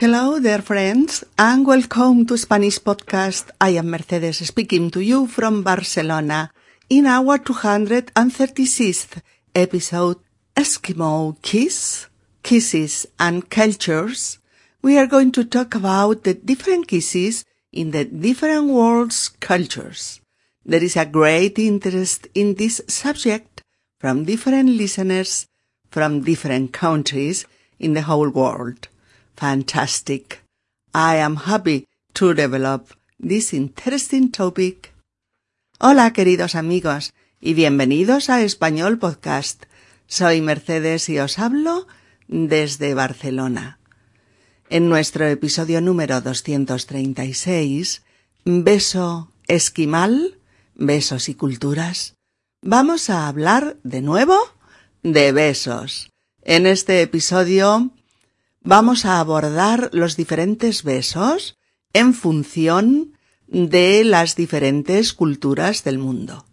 Hello 0.00 0.38
there, 0.38 0.62
friends, 0.62 1.24
and 1.36 1.66
welcome 1.66 2.24
to 2.24 2.38
Spanish 2.38 2.78
Podcast. 2.78 3.50
I 3.60 3.70
am 3.70 3.90
Mercedes 3.90 4.46
speaking 4.46 4.92
to 4.92 5.00
you 5.00 5.26
from 5.26 5.64
Barcelona 5.64 6.52
in 6.88 7.04
our 7.06 7.36
236th 7.38 9.20
episode, 9.56 10.18
Eskimo 10.54 11.42
Kiss, 11.42 12.06
Kisses 12.44 13.08
and 13.18 13.50
Cultures. 13.50 14.38
We 14.82 14.96
are 14.96 15.08
going 15.08 15.32
to 15.32 15.42
talk 15.42 15.74
about 15.74 16.22
the 16.22 16.34
different 16.34 16.86
kisses 16.86 17.44
in 17.72 17.90
the 17.90 18.04
different 18.04 18.68
world's 18.68 19.30
cultures. 19.40 20.20
There 20.64 20.84
is 20.84 20.96
a 20.96 21.06
great 21.06 21.58
interest 21.58 22.28
in 22.36 22.54
this 22.54 22.80
subject 22.86 23.62
from 23.98 24.26
different 24.26 24.68
listeners 24.68 25.48
from 25.90 26.22
different 26.22 26.72
countries 26.72 27.46
in 27.80 27.94
the 27.94 28.02
whole 28.02 28.28
world. 28.28 28.86
Fantastic. 29.38 30.42
I 30.92 31.18
am 31.18 31.36
happy 31.36 31.86
to 32.14 32.34
develop 32.34 32.88
this 33.20 33.52
interesting 33.52 34.32
topic. 34.32 34.92
Hola 35.78 36.12
queridos 36.12 36.56
amigos 36.56 37.12
y 37.40 37.54
bienvenidos 37.54 38.30
a 38.30 38.42
Español 38.42 38.98
Podcast. 38.98 39.66
Soy 40.08 40.40
Mercedes 40.40 41.08
y 41.08 41.20
os 41.20 41.38
hablo 41.38 41.86
desde 42.26 42.94
Barcelona. 42.94 43.78
En 44.70 44.88
nuestro 44.88 45.24
episodio 45.28 45.80
número 45.80 46.20
236, 46.20 48.02
Beso 48.44 49.32
Esquimal, 49.46 50.40
Besos 50.74 51.28
y 51.28 51.36
Culturas, 51.36 52.16
vamos 52.60 53.08
a 53.08 53.28
hablar 53.28 53.76
de 53.84 54.02
nuevo 54.02 54.36
de 55.04 55.30
besos. 55.30 56.10
En 56.42 56.66
este 56.66 57.02
episodio 57.02 57.92
vamos 58.68 59.06
a 59.06 59.18
abordar 59.18 59.88
los 59.94 60.14
diferentes 60.14 60.82
besos 60.82 61.56
en 61.94 62.12
función 62.12 63.14
de 63.46 64.04
las 64.04 64.36
diferentes 64.36 65.14
culturas 65.14 65.84
del 65.84 65.96
mundo. 65.96 66.44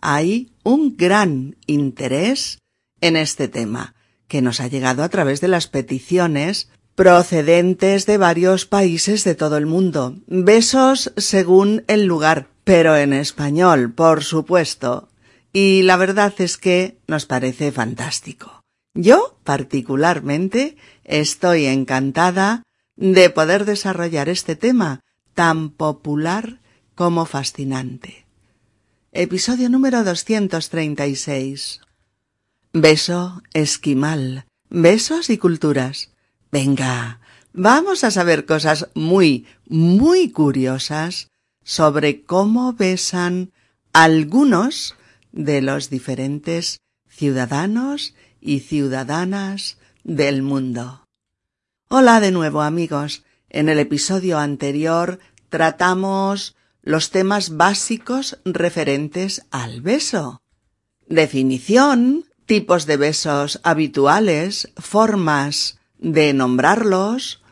Hay 0.00 0.52
un 0.62 0.96
gran 0.96 1.56
interés 1.66 2.58
en 3.00 3.16
este 3.16 3.48
tema, 3.48 3.96
que 4.28 4.40
nos 4.40 4.60
ha 4.60 4.68
llegado 4.68 5.02
a 5.02 5.08
través 5.08 5.40
de 5.40 5.48
las 5.48 5.66
peticiones 5.66 6.70
procedentes 6.94 8.06
de 8.06 8.18
varios 8.18 8.66
países 8.66 9.24
de 9.24 9.34
todo 9.34 9.56
el 9.56 9.66
mundo. 9.66 10.14
Besos 10.28 11.12
según 11.16 11.82
el 11.88 12.04
lugar, 12.04 12.46
pero 12.62 12.96
en 12.96 13.12
español, 13.12 13.92
por 13.92 14.22
supuesto. 14.22 15.08
Y 15.52 15.82
la 15.82 15.96
verdad 15.96 16.34
es 16.38 16.56
que 16.56 16.98
nos 17.08 17.26
parece 17.26 17.72
fantástico. 17.72 18.63
Yo, 18.94 19.36
particularmente, 19.42 20.76
estoy 21.02 21.66
encantada 21.66 22.62
de 22.96 23.28
poder 23.28 23.64
desarrollar 23.64 24.28
este 24.28 24.54
tema 24.54 25.00
tan 25.34 25.70
popular 25.70 26.60
como 26.94 27.26
fascinante. 27.26 28.24
Episodio 29.10 29.68
número 29.68 30.04
236. 30.04 31.80
Beso 32.72 33.42
esquimal. 33.52 34.46
Besos 34.70 35.28
y 35.28 35.38
culturas. 35.38 36.10
Venga, 36.52 37.20
vamos 37.52 38.04
a 38.04 38.12
saber 38.12 38.46
cosas 38.46 38.88
muy, 38.94 39.46
muy 39.66 40.30
curiosas 40.30 41.30
sobre 41.64 42.22
cómo 42.22 42.74
besan 42.74 43.50
algunos 43.92 44.94
de 45.32 45.62
los 45.62 45.90
diferentes 45.90 46.78
ciudadanos 47.08 48.14
y 48.44 48.60
ciudadanas 48.60 49.78
del 50.04 50.42
mundo. 50.42 51.08
Hola 51.88 52.20
de 52.20 52.30
nuevo 52.30 52.60
amigos. 52.60 53.24
En 53.48 53.68
el 53.68 53.78
episodio 53.78 54.38
anterior 54.38 55.18
tratamos 55.48 56.54
los 56.82 57.10
temas 57.10 57.56
básicos 57.56 58.38
referentes 58.44 59.46
al 59.50 59.80
beso. 59.80 60.42
Definición, 61.08 62.26
tipos 62.44 62.84
de 62.84 62.98
besos 62.98 63.60
habituales, 63.62 64.70
formas 64.76 65.78
de 65.98 66.34
nombrarlos, 66.34 67.42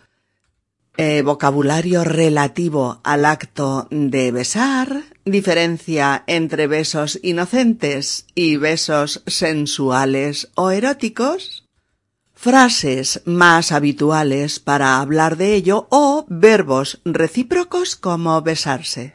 eh, 0.96 1.22
vocabulario 1.22 2.04
relativo 2.04 3.00
al 3.02 3.24
acto 3.24 3.88
de 3.90 4.30
besar, 4.30 5.04
diferencia 5.24 6.22
entre 6.26 6.66
besos 6.66 7.18
inocentes 7.22 8.26
y 8.34 8.56
besos 8.56 9.22
sensuales 9.26 10.50
o 10.54 10.70
eróticos, 10.70 11.66
frases 12.34 13.22
más 13.24 13.72
habituales 13.72 14.60
para 14.60 15.00
hablar 15.00 15.36
de 15.36 15.54
ello 15.54 15.86
o 15.90 16.26
verbos 16.28 17.00
recíprocos 17.04 17.96
como 17.96 18.42
besarse. 18.42 19.14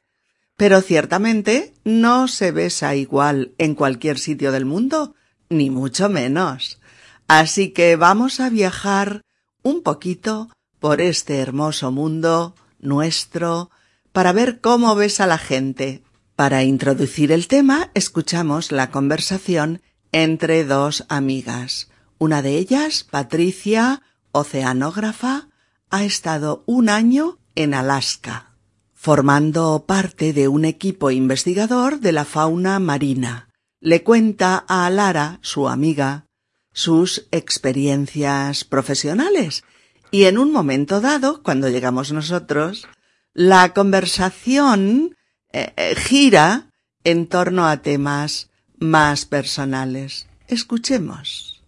Pero 0.56 0.82
ciertamente 0.82 1.74
no 1.84 2.28
se 2.28 2.52
besa 2.52 2.96
igual 2.96 3.52
en 3.60 3.76
cualquier 3.76 4.18
sitio 4.18 4.52
del 4.52 4.66
mundo, 4.66 5.14
ni 5.50 5.70
mucho 5.70 6.10
menos. 6.10 6.80
Así 7.28 7.70
que 7.70 7.96
vamos 7.96 8.40
a 8.40 8.50
viajar 8.50 9.22
un 9.62 9.84
poquito 9.84 10.50
por 10.80 11.02
este 11.02 11.40
hermoso 11.40 11.92
mundo 11.92 12.56
nuestro 12.80 13.72
para 14.12 14.32
ver 14.32 14.62
cómo 14.62 14.96
ves 14.96 15.20
a 15.20 15.28
la 15.28 15.38
gente. 15.38 16.04
Para 16.36 16.64
introducir 16.64 17.32
el 17.32 17.48
tema, 17.48 17.92
escuchamos 17.94 18.72
la 18.72 18.92
conversación 18.92 19.82
entre 20.12 20.64
dos 20.66 21.06
amigas. 21.10 21.90
Una 22.20 22.42
de 22.42 22.58
ellas, 22.58 23.04
Patricia, 23.04 24.02
oceanógrafa, 24.32 25.50
ha 25.90 26.04
estado 26.04 26.64
un 26.66 26.90
año 26.90 27.40
en 27.56 27.74
Alaska, 27.74 28.56
formando 28.94 29.86
parte 29.88 30.34
de 30.34 30.48
un 30.48 30.66
equipo 30.66 31.12
investigador 31.12 32.00
de 32.00 32.12
la 32.12 32.26
fauna 32.26 32.80
marina. 32.80 33.50
Le 33.80 34.04
cuenta 34.04 34.58
a 34.68 34.90
Lara, 34.90 35.40
su 35.42 35.70
amiga, 35.70 36.26
sus 36.72 37.28
experiencias 37.32 38.64
profesionales 38.64 39.64
y 40.12 40.26
en 40.26 40.38
un 40.38 40.52
momento 40.52 41.02
dado, 41.02 41.44
cuando 41.44 41.70
llegamos 41.70 42.12
nosotros, 42.12 42.88
la 43.34 43.74
conversación 43.74 45.16
eh, 45.54 45.74
eh, 45.76 45.96
gira 45.96 46.70
en 47.04 47.28
torno 47.28 47.68
a 47.68 47.78
temas 47.78 48.50
más 48.78 49.26
personales. 49.26 50.28
Escuchemos. 50.48 51.62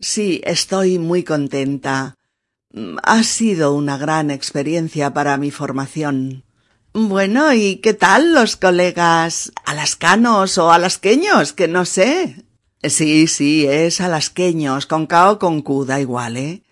Sí, 0.00 0.40
estoy 0.44 0.98
muy 0.98 1.24
contenta. 1.24 2.14
Ha 3.02 3.22
sido 3.22 3.74
una 3.74 3.96
gran 3.96 4.30
experiencia 4.30 5.14
para 5.14 5.36
mi 5.38 5.50
formación. 5.50 6.44
Bueno, 6.92 7.52
¿y 7.52 7.76
qué 7.76 7.94
tal 7.94 8.32
los 8.32 8.56
colegas 8.56 9.52
alascanos 9.64 10.58
o 10.58 10.72
alasqueños? 10.72 11.52
Que 11.52 11.68
no 11.68 11.84
sé. 11.84 12.44
Sí, 12.82 13.26
sí, 13.26 13.66
es 13.66 14.00
alasqueños, 14.00 14.86
con 14.86 15.06
K 15.06 15.32
o 15.32 15.38
con 15.38 15.62
Q, 15.62 15.84
da 15.86 16.00
igual, 16.00 16.36
¿eh? 16.36 16.62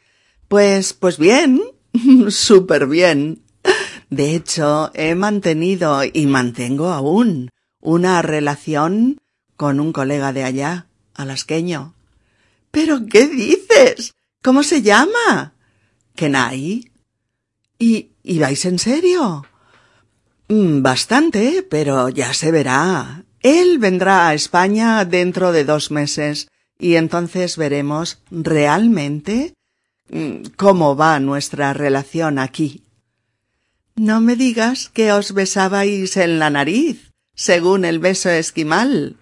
Pues, 0.55 0.93
pues 0.93 1.19
bien, 1.19 1.61
súper 2.29 2.87
bien. 2.87 3.43
De 4.09 4.37
hecho, 4.37 4.93
he 4.95 5.17
mantenido 5.17 6.03
y 6.05 6.27
mantengo 6.27 6.91
aún 6.91 7.51
una 7.81 8.23
relación 8.23 9.21
con 9.57 9.81
un 9.81 9.93
colega 9.93 10.33
de 10.33 10.45
allá, 10.45 10.87
alasqueño. 11.13 11.97
¿Pero 12.71 13.05
qué 13.11 13.27
dices? 13.27 14.15
¿Cómo 14.45 14.63
se 14.63 14.83
llama? 14.83 15.55
Kenai. 16.15 16.89
¿Y, 17.77 18.11
¿Y 18.23 18.39
vais 18.39 18.65
en 18.65 18.79
serio? 18.79 19.45
Mm, 20.47 20.83
bastante, 20.83 21.67
pero 21.69 22.11
ya 22.11 22.33
se 22.33 22.53
verá. 22.53 23.25
Él 23.41 23.81
vendrá 23.81 24.29
a 24.29 24.35
España 24.35 25.05
dentro 25.05 25.51
de 25.51 25.65
dos 25.65 25.91
meses 25.91 26.47
y 26.79 26.95
entonces 26.95 27.57
veremos 27.57 28.23
realmente 28.31 29.54
cómo 30.57 30.97
va 30.97 31.19
nuestra 31.21 31.73
relación 31.73 32.39
aquí. 32.39 32.85
No 33.97 34.21
me 34.21 34.37
digas 34.37 34.91
que 34.93 35.13
os 35.13 35.33
besabais 35.33 36.17
en 36.17 36.39
la 36.39 36.51
nariz, 36.51 37.13
según 37.35 37.85
el 37.85 37.99
beso 37.99 38.31
esquimal. 38.31 39.17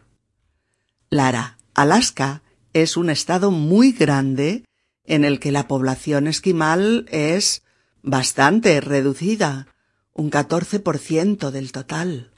Lara, 1.10 1.58
Alaska 1.74 2.42
es 2.72 2.96
un 2.96 3.10
estado 3.10 3.50
muy 3.50 3.92
grande 3.92 4.64
en 5.04 5.24
el 5.24 5.40
que 5.40 5.52
la 5.52 5.68
población 5.68 6.26
esquimal 6.26 7.06
es 7.10 7.62
bastante 8.02 8.80
reducida, 8.80 9.66
un 10.14 10.30
catorce 10.30 10.80
por 10.80 10.98
ciento 10.98 11.50
del 11.50 11.70
total. 11.70 12.30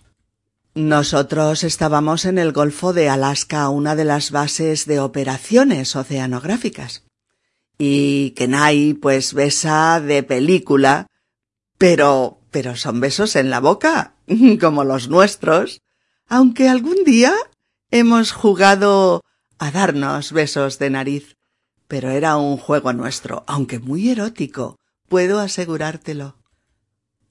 Nosotros 0.74 1.62
estábamos 1.62 2.24
en 2.24 2.38
el 2.38 2.52
Golfo 2.52 2.92
de 2.92 3.08
Alaska, 3.08 3.68
una 3.68 3.94
de 3.94 4.04
las 4.04 4.32
bases 4.32 4.86
de 4.86 4.98
operaciones 4.98 5.94
oceanográficas 5.94 7.04
y 7.78 8.30
Kenai 8.30 8.94
pues 8.94 9.34
besa 9.34 10.00
de 10.00 10.22
película, 10.22 11.06
pero 11.78 12.40
pero 12.54 12.76
son 12.76 13.00
besos 13.00 13.34
en 13.34 13.50
la 13.50 13.58
boca, 13.58 14.14
como 14.60 14.84
los 14.84 15.08
nuestros, 15.08 15.82
aunque 16.28 16.68
algún 16.68 17.02
día 17.04 17.34
hemos 17.90 18.30
jugado 18.30 19.22
a 19.58 19.72
darnos 19.72 20.30
besos 20.30 20.78
de 20.78 20.90
nariz. 20.90 21.36
Pero 21.88 22.10
era 22.10 22.36
un 22.36 22.56
juego 22.56 22.92
nuestro, 22.92 23.42
aunque 23.48 23.80
muy 23.80 24.08
erótico, 24.08 24.78
puedo 25.08 25.40
asegurártelo. 25.40 26.36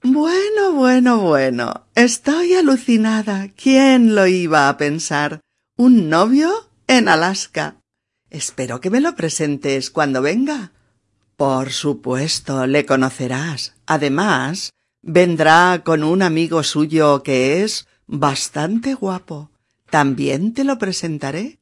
Bueno, 0.02 0.74
bueno, 0.74 1.20
bueno. 1.20 1.86
Estoy 1.94 2.52
alucinada. 2.52 3.48
¿Quién 3.48 4.14
lo 4.14 4.26
iba 4.26 4.68
a 4.68 4.76
pensar? 4.76 5.40
¿Un 5.78 6.10
novio 6.10 6.52
en 6.86 7.08
Alaska? 7.08 7.76
Espero 8.34 8.80
que 8.80 8.90
me 8.90 9.00
lo 9.00 9.14
presentes 9.14 9.90
cuando 9.90 10.20
venga. 10.20 10.72
Por 11.36 11.70
supuesto, 11.70 12.66
le 12.66 12.84
conocerás. 12.84 13.74
Además, 13.86 14.72
vendrá 15.02 15.82
con 15.84 16.02
un 16.02 16.20
amigo 16.20 16.64
suyo 16.64 17.22
que 17.22 17.62
es 17.62 17.86
bastante 18.08 18.94
guapo. 18.94 19.52
También 19.88 20.52
te 20.52 20.64
lo 20.64 20.78
presentaré. 20.78 21.60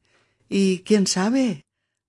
Y 0.49 0.79
quién 0.79 1.05
sabe, 1.05 1.63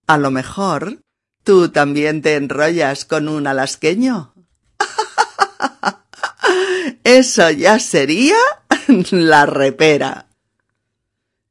a 0.06 0.16
lo 0.16 0.30
mejor 0.30 1.02
tú 1.42 1.68
también 1.68 2.22
te 2.22 2.36
enrollas 2.36 3.04
con 3.04 3.28
un 3.28 3.46
alasqueño. 3.46 4.32
Eso 7.04 7.50
ya 7.50 7.78
sería 7.78 8.38
la 9.10 9.44
repera. 9.44 10.28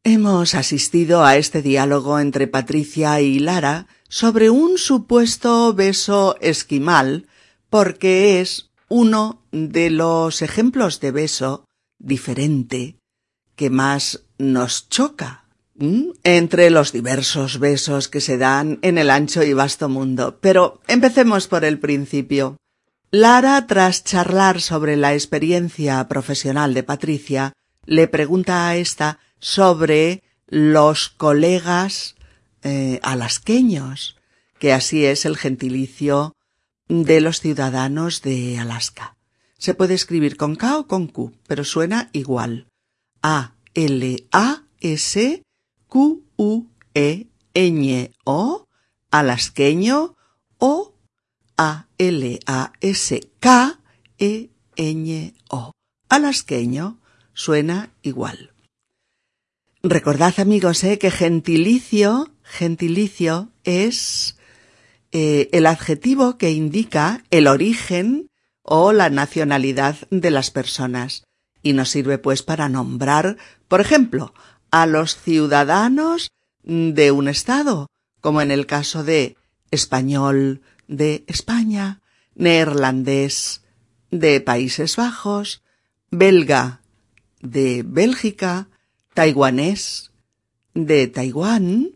Hemos 0.05 0.53
asistido 0.53 1.23
a 1.23 1.37
este 1.37 1.61
diálogo 1.61 2.19
entre 2.19 2.47
Patricia 2.47 3.21
y 3.21 3.39
Lara 3.39 3.87
sobre 4.09 4.49
un 4.49 4.77
supuesto 4.77 5.73
beso 5.73 6.35
esquimal, 6.41 7.27
porque 7.69 8.41
es 8.41 8.69
uno 8.89 9.41
de 9.53 9.89
los 9.89 10.41
ejemplos 10.41 10.99
de 10.99 11.11
beso 11.11 11.69
diferente 11.99 12.97
que 13.55 13.69
más 13.69 14.25
nos 14.37 14.89
choca 14.89 15.45
entre 15.79 16.69
los 16.69 16.91
diversos 16.91 17.59
besos 17.59 18.09
que 18.09 18.19
se 18.19 18.37
dan 18.37 18.79
en 18.81 18.97
el 18.97 19.09
ancho 19.09 19.41
y 19.41 19.53
vasto 19.53 19.87
mundo. 19.87 20.37
Pero 20.41 20.81
empecemos 20.89 21.47
por 21.47 21.63
el 21.63 21.79
principio. 21.79 22.57
Lara, 23.09 23.67
tras 23.67 24.03
charlar 24.03 24.59
sobre 24.59 24.97
la 24.97 25.13
experiencia 25.13 26.05
profesional 26.09 26.73
de 26.73 26.83
Patricia, 26.83 27.53
le 27.85 28.09
pregunta 28.09 28.67
a 28.67 28.75
ésta 28.75 29.19
sobre 29.43 30.23
los 30.47 31.09
colegas 31.09 32.15
eh, 32.61 33.01
alasqueños, 33.03 34.15
que 34.57 34.71
así 34.71 35.03
es 35.03 35.25
el 35.25 35.35
gentilicio 35.35 36.33
de 36.87 37.19
los 37.19 37.41
ciudadanos 37.41 38.21
de 38.21 38.57
Alaska. 38.57 39.17
Se 39.57 39.73
puede 39.73 39.95
escribir 39.95 40.37
con 40.37 40.55
K 40.55 40.77
o 40.77 40.87
con 40.87 41.07
Q, 41.07 41.33
pero 41.45 41.65
suena 41.65 42.09
igual. 42.13 42.67
A 43.21 43.55
L 43.73 44.25
A 44.31 44.63
S 44.79 45.43
Q 45.87 46.23
U 46.37 46.67
E 46.93 47.27
Ñ 47.53 48.11
O 48.23 48.67
alasqueño 49.11 50.15
o 50.57 50.95
A 51.57 51.87
L 51.97 52.39
A 52.45 52.71
S 52.79 53.29
K 53.41 53.79
E 54.17 54.51
Ñ 54.77 55.33
O 55.49 55.73
alasqueño 56.07 57.01
suena 57.33 57.91
igual. 58.03 58.52
Recordad 59.85 60.39
amigos 60.39 60.81
eh, 60.85 60.97
que 60.97 61.11
gentilicio, 61.11 62.31
gentilicio 62.41 63.51
es 63.65 64.37
eh, 65.11 65.49
el 65.51 65.65
adjetivo 65.65 66.37
que 66.37 66.51
indica 66.51 67.25
el 67.31 67.47
origen 67.47 68.29
o 68.61 68.93
la 68.93 69.09
nacionalidad 69.09 69.97
de 70.09 70.31
las 70.31 70.51
personas. 70.51 71.25
Y 71.61 71.73
nos 71.73 71.89
sirve 71.89 72.17
pues 72.17 72.43
para 72.43 72.69
nombrar, 72.69 73.35
por 73.67 73.81
ejemplo, 73.81 74.33
a 74.71 74.85
los 74.85 75.17
ciudadanos 75.17 76.29
de 76.63 77.11
un 77.11 77.27
estado, 77.27 77.87
como 78.21 78.39
en 78.39 78.51
el 78.51 78.65
caso 78.65 79.03
de 79.03 79.35
español 79.69 80.61
de 80.87 81.25
España, 81.27 82.01
neerlandés 82.35 83.65
de 84.11 84.39
Países 84.39 84.95
Bajos, 84.95 85.61
belga 86.09 86.79
de 87.41 87.83
Bélgica, 87.85 88.69
taiwanés 89.13 90.11
de 90.73 91.07
Taiwán, 91.07 91.91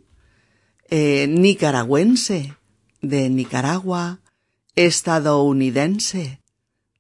eh, 0.89 1.27
nicaragüense 1.27 2.55
de 3.01 3.29
Nicaragua, 3.29 4.19
estadounidense 4.75 6.41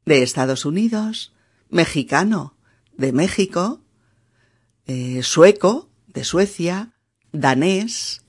de 0.05 0.23
Estados 0.23 0.65
Unidos, 0.65 1.33
mexicano 1.69 2.55
de 2.97 3.11
México, 3.11 3.81
eh, 4.87 5.21
sueco 5.21 5.89
de 6.07 6.23
Suecia, 6.23 6.93
danés 7.31 8.23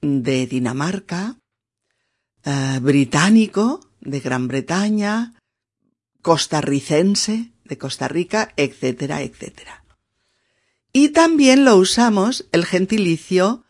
de 0.00 0.46
Dinamarca, 0.46 1.36
eh, 2.44 2.78
británico 2.80 3.80
de 4.00 4.20
Gran 4.20 4.48
Bretaña, 4.48 5.34
costarricense 6.22 7.52
de 7.64 7.78
Costa 7.78 8.08
Rica, 8.08 8.52
etcétera, 8.56 9.22
etcétera. 9.22 9.84
Y 10.92 11.10
también 11.10 11.64
lo 11.64 11.76
usamos 11.76 12.46
el 12.52 12.64
gentilicio 12.64 13.64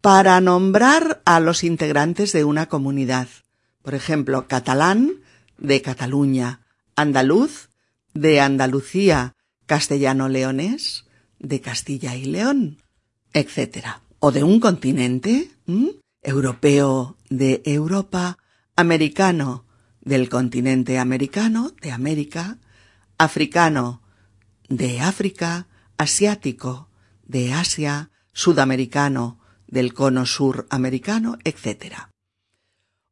para 0.00 0.40
nombrar 0.40 1.22
a 1.24 1.38
los 1.40 1.64
integrantes 1.64 2.32
de 2.32 2.44
una 2.44 2.66
comunidad. 2.66 3.28
Por 3.82 3.94
ejemplo, 3.94 4.48
catalán 4.48 5.22
de 5.58 5.82
Cataluña, 5.82 6.60
andaluz 6.96 7.70
de 8.14 8.40
Andalucía, 8.40 9.34
castellano-leonés 9.66 11.06
de 11.38 11.60
Castilla 11.60 12.16
y 12.16 12.24
León, 12.24 12.82
etc. 13.32 13.86
O 14.18 14.32
de 14.32 14.42
un 14.42 14.60
continente, 14.60 15.50
europeo 16.22 17.16
de 17.28 17.62
Europa, 17.64 18.38
americano 18.76 19.64
del 20.00 20.28
continente 20.28 20.98
americano, 20.98 21.72
de 21.80 21.92
América, 21.92 22.58
africano 23.18 24.02
de 24.68 25.00
África, 25.00 25.68
asiático, 26.02 26.88
de 27.24 27.52
Asia, 27.52 28.10
sudamericano, 28.32 29.40
del 29.66 29.94
cono 29.94 30.26
sur 30.26 30.66
americano, 30.70 31.38
etc. 31.44 32.08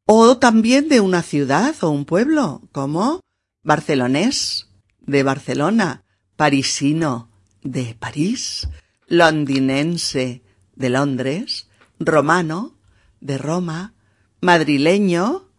O 0.05 0.37
también 0.37 0.89
de 0.89 0.99
una 0.99 1.23
ciudad 1.23 1.75
o 1.81 1.89
un 1.89 2.05
pueblo, 2.05 2.61
como 2.71 3.21
barcelonés, 3.63 4.67
de 4.99 5.23
Barcelona, 5.23 6.03
parisino, 6.35 7.31
de 7.63 7.95
París, 7.95 8.67
londinense, 9.07 10.43
de 10.75 10.89
Londres, 10.89 11.67
romano, 11.99 12.77
de 13.19 13.37
Roma, 13.37 13.93
madrileño, 14.41 15.49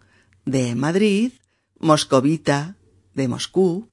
de 0.44 0.74
Madrid, 0.74 1.32
moscovita, 1.78 2.76
de 3.14 3.28
Moscú, 3.28 3.90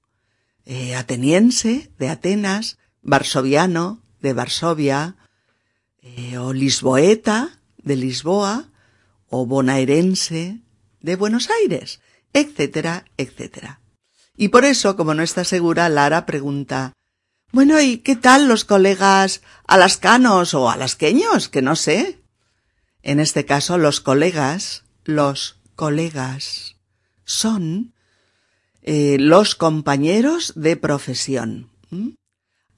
eh, 0.66 0.96
ateniense, 0.96 1.92
de 1.98 2.10
Atenas, 2.10 2.78
varsoviano 3.10 4.02
de 4.22 4.34
Varsovia, 4.34 5.16
eh, 6.02 6.38
o 6.38 6.54
lisboeta 6.54 7.60
de 7.78 7.96
Lisboa, 7.96 8.70
o 9.30 9.46
bonaerense 9.46 10.60
de 11.02 11.16
Buenos 11.16 11.50
Aires, 11.50 12.02
etcétera, 12.34 13.06
etcétera. 13.18 13.80
Y 14.36 14.50
por 14.50 14.66
eso, 14.66 14.96
como 14.96 15.14
no 15.14 15.24
está 15.24 15.44
segura, 15.44 15.90
Lara 15.90 16.26
pregunta 16.26 16.94
Bueno, 17.52 17.82
¿y 17.82 17.98
qué 17.98 18.16
tal 18.16 18.48
los 18.48 18.64
colegas 18.64 19.42
alascanos 19.66 20.54
o 20.54 20.70
alasqueños? 20.70 21.50
Que 21.50 21.62
no 21.62 21.76
sé. 21.76 22.20
En 23.02 23.20
este 23.20 23.46
caso, 23.46 23.78
los 23.78 24.02
colegas, 24.02 24.84
los 25.04 25.58
colegas, 25.76 26.76
son 27.26 27.94
eh, 28.82 29.18
los 29.20 29.56
compañeros 29.56 30.54
de 30.56 30.76
profesión 30.78 31.70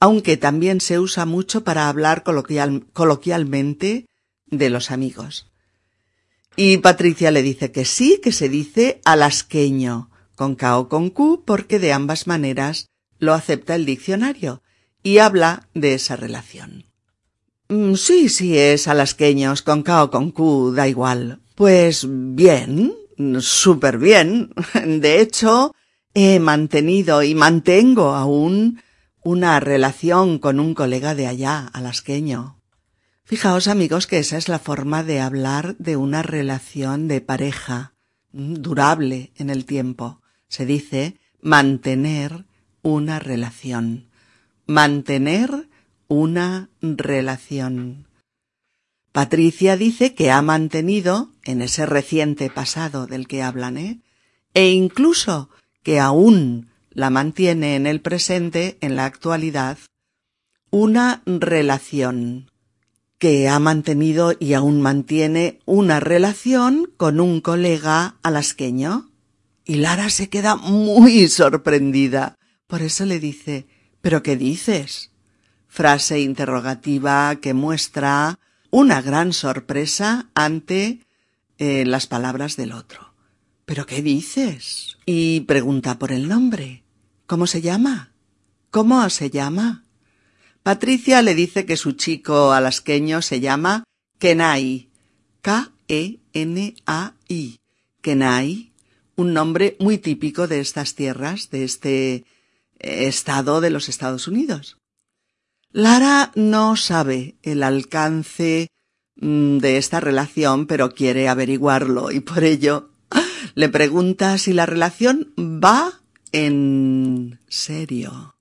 aunque 0.02 0.36
también 0.36 0.80
se 0.80 0.98
usa 0.98 1.26
mucho 1.26 1.62
para 1.62 1.88
hablar 1.88 2.24
coloquialmente 2.24 4.06
de 4.46 4.68
los 4.68 4.90
amigos. 4.90 5.46
Y 6.56 6.78
Patricia 6.78 7.30
le 7.30 7.40
dice 7.40 7.70
que 7.70 7.84
sí, 7.84 8.18
que 8.20 8.32
se 8.32 8.48
dice 8.48 9.00
alasqueño, 9.04 10.10
con 10.34 10.56
K 10.56 10.76
o 10.76 10.88
con 10.88 11.10
Q, 11.10 11.44
porque 11.46 11.78
de 11.78 11.92
ambas 11.92 12.26
maneras 12.26 12.88
lo 13.20 13.32
acepta 13.32 13.76
el 13.76 13.86
diccionario, 13.86 14.64
y 15.04 15.18
habla 15.18 15.68
de 15.72 15.94
esa 15.94 16.16
relación. 16.16 16.86
Mm, 17.68 17.94
sí, 17.94 18.28
sí, 18.28 18.58
es 18.58 18.88
alasqueños, 18.88 19.62
con 19.62 19.84
K 19.84 20.02
o 20.02 20.10
con 20.10 20.32
Q, 20.32 20.72
da 20.72 20.88
igual. 20.88 21.42
Pues 21.54 22.08
bien, 22.08 22.92
súper 23.38 23.98
bien. 23.98 24.52
De 24.84 25.20
hecho, 25.20 25.76
he 26.12 26.40
mantenido 26.40 27.22
y 27.22 27.36
mantengo 27.36 28.16
aún 28.16 28.82
una 29.22 29.60
relación 29.60 30.38
con 30.38 30.58
un 30.58 30.74
colega 30.74 31.14
de 31.14 31.26
allá, 31.26 31.70
alasqueño. 31.72 32.60
Fijaos 33.24 33.68
amigos 33.68 34.06
que 34.06 34.18
esa 34.18 34.36
es 34.36 34.48
la 34.48 34.58
forma 34.58 35.04
de 35.04 35.20
hablar 35.20 35.76
de 35.78 35.96
una 35.96 36.22
relación 36.22 37.06
de 37.06 37.20
pareja 37.20 37.94
mm, 38.32 38.54
durable 38.54 39.32
en 39.36 39.50
el 39.50 39.64
tiempo. 39.64 40.20
Se 40.48 40.66
dice 40.66 41.18
mantener 41.40 42.46
una 42.82 43.20
relación. 43.20 44.08
Mantener 44.66 45.68
una 46.08 46.68
relación. 46.80 48.08
Patricia 49.12 49.76
dice 49.76 50.14
que 50.14 50.30
ha 50.30 50.42
mantenido, 50.42 51.32
en 51.44 51.62
ese 51.62 51.86
reciente 51.86 52.50
pasado 52.50 53.06
del 53.06 53.28
que 53.28 53.42
hablan, 53.42 53.76
¿eh? 53.76 54.00
e 54.54 54.70
incluso 54.70 55.50
que 55.82 56.00
aún 56.00 56.71
la 56.94 57.10
mantiene 57.10 57.76
en 57.76 57.86
el 57.86 58.00
presente, 58.00 58.78
en 58.80 58.96
la 58.96 59.04
actualidad, 59.04 59.78
una 60.70 61.22
relación 61.26 62.50
que 63.18 63.48
ha 63.48 63.58
mantenido 63.58 64.34
y 64.38 64.54
aún 64.54 64.80
mantiene 64.80 65.60
una 65.64 66.00
relación 66.00 66.90
con 66.96 67.20
un 67.20 67.40
colega 67.40 68.16
alasqueño. 68.22 69.10
Y 69.64 69.76
Lara 69.76 70.10
se 70.10 70.28
queda 70.28 70.56
muy 70.56 71.28
sorprendida. 71.28 72.36
Por 72.66 72.82
eso 72.82 73.06
le 73.06 73.20
dice 73.20 73.66
¿Pero 74.02 74.22
qué 74.22 74.36
dices? 74.36 75.12
Frase 75.68 76.20
interrogativa 76.20 77.36
que 77.36 77.54
muestra 77.54 78.38
una 78.70 79.00
gran 79.00 79.32
sorpresa 79.32 80.28
ante 80.34 81.06
eh, 81.58 81.84
las 81.86 82.06
palabras 82.06 82.56
del 82.56 82.72
otro. 82.72 83.14
¿Pero 83.64 83.86
qué 83.86 84.02
dices? 84.02 84.98
Y 85.06 85.40
pregunta 85.42 85.98
por 85.98 86.10
el 86.12 86.28
nombre. 86.28 86.81
¿Cómo 87.32 87.46
se 87.46 87.62
llama? 87.62 88.12
¿Cómo 88.70 89.08
se 89.08 89.30
llama? 89.30 89.84
Patricia 90.62 91.22
le 91.22 91.34
dice 91.34 91.64
que 91.64 91.78
su 91.78 91.92
chico 91.92 92.52
alasqueño 92.52 93.22
se 93.22 93.40
llama 93.40 93.84
Kenai. 94.18 94.90
K-E-N-A-I. 95.40 96.10
Kenai, 98.02 98.72
un 99.16 99.32
nombre 99.32 99.78
muy 99.80 99.96
típico 99.96 100.46
de 100.46 100.60
estas 100.60 100.94
tierras, 100.94 101.48
de 101.48 101.64
este 101.64 102.26
eh, 102.78 103.06
estado 103.06 103.62
de 103.62 103.70
los 103.70 103.88
Estados 103.88 104.28
Unidos. 104.28 104.76
Lara 105.70 106.32
no 106.34 106.76
sabe 106.76 107.36
el 107.42 107.62
alcance 107.62 108.68
mm, 109.16 109.56
de 109.56 109.78
esta 109.78 110.00
relación, 110.00 110.66
pero 110.66 110.92
quiere 110.92 111.30
averiguarlo 111.30 112.10
y 112.10 112.20
por 112.20 112.44
ello 112.44 112.90
le 113.54 113.70
pregunta 113.70 114.36
si 114.36 114.52
la 114.52 114.66
relación 114.66 115.32
va 115.38 116.01
en 116.32 117.40
serio. 117.48 118.36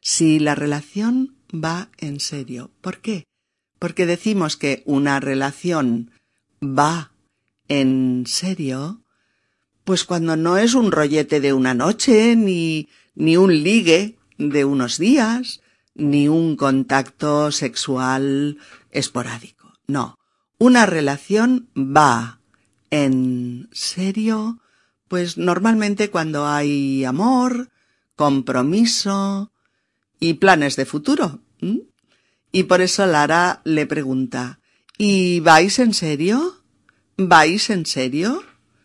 Si 0.00 0.38
la 0.38 0.54
relación 0.54 1.36
va 1.52 1.90
en 1.98 2.20
serio. 2.20 2.70
¿Por 2.80 2.98
qué? 3.00 3.24
Porque 3.78 4.06
decimos 4.06 4.56
que 4.56 4.82
una 4.86 5.20
relación 5.20 6.10
va 6.62 7.12
en 7.68 8.24
serio, 8.26 9.02
pues 9.84 10.04
cuando 10.04 10.36
no 10.36 10.58
es 10.58 10.74
un 10.74 10.90
rollete 10.92 11.40
de 11.40 11.52
una 11.52 11.74
noche, 11.74 12.36
ni, 12.36 12.88
ni 13.14 13.36
un 13.36 13.62
ligue 13.62 14.16
de 14.38 14.64
unos 14.64 14.98
días, 14.98 15.60
ni 15.94 16.28
un 16.28 16.56
contacto 16.56 17.52
sexual 17.52 18.58
esporádico. 18.90 19.72
No. 19.86 20.18
Una 20.58 20.86
relación 20.86 21.68
va 21.76 22.40
en 22.90 23.68
serio, 23.72 24.60
pues 25.08 25.38
normalmente 25.38 26.10
cuando 26.10 26.46
hay 26.46 27.04
amor, 27.04 27.70
compromiso, 28.16 29.52
y 30.18 30.34
planes 30.34 30.76
de 30.76 30.86
futuro. 30.86 31.40
Y 32.52 32.62
por 32.64 32.80
eso 32.80 33.06
Lara 33.06 33.60
le 33.64 33.86
pregunta, 33.86 34.60
¿Y 34.98 35.40
vais 35.40 35.78
en 35.78 35.92
serio? 35.92 36.62
¿Vais 37.18 37.68
en 37.68 37.84
serio? 37.84 38.42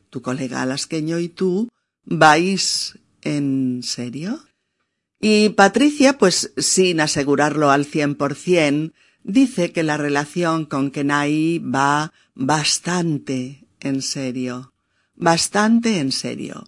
Tu 0.10 0.22
colega 0.22 0.62
alasqueño 0.62 1.20
y 1.20 1.30
tú, 1.30 1.70
¿vais 2.04 3.00
en 3.22 3.82
serio? 3.82 4.44
Y 5.22 5.50
Patricia, 5.50 6.18
pues 6.18 6.52
sin 6.58 7.00
asegurarlo 7.00 7.72
al 7.72 7.86
cien 7.86 8.16
por 8.16 8.36
cien, 8.36 8.94
dice 9.24 9.72
que 9.72 9.84
la 9.84 9.96
relación 9.96 10.66
con 10.66 10.92
Kenai 10.92 11.60
va 11.60 12.12
bastante 12.36 13.66
en 13.80 14.02
serio. 14.02 14.71
Bastante 15.16 16.00
en 16.00 16.12
serio. 16.12 16.68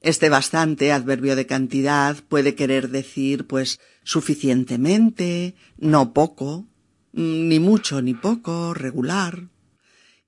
Este 0.00 0.28
bastante, 0.28 0.92
adverbio 0.92 1.34
de 1.36 1.46
cantidad, 1.46 2.16
puede 2.28 2.54
querer 2.54 2.90
decir, 2.90 3.46
pues, 3.46 3.80
suficientemente, 4.04 5.54
no 5.78 6.12
poco, 6.12 6.66
mm, 7.12 7.48
ni 7.48 7.58
mucho 7.58 8.02
ni 8.02 8.14
poco, 8.14 8.74
regular. 8.74 9.48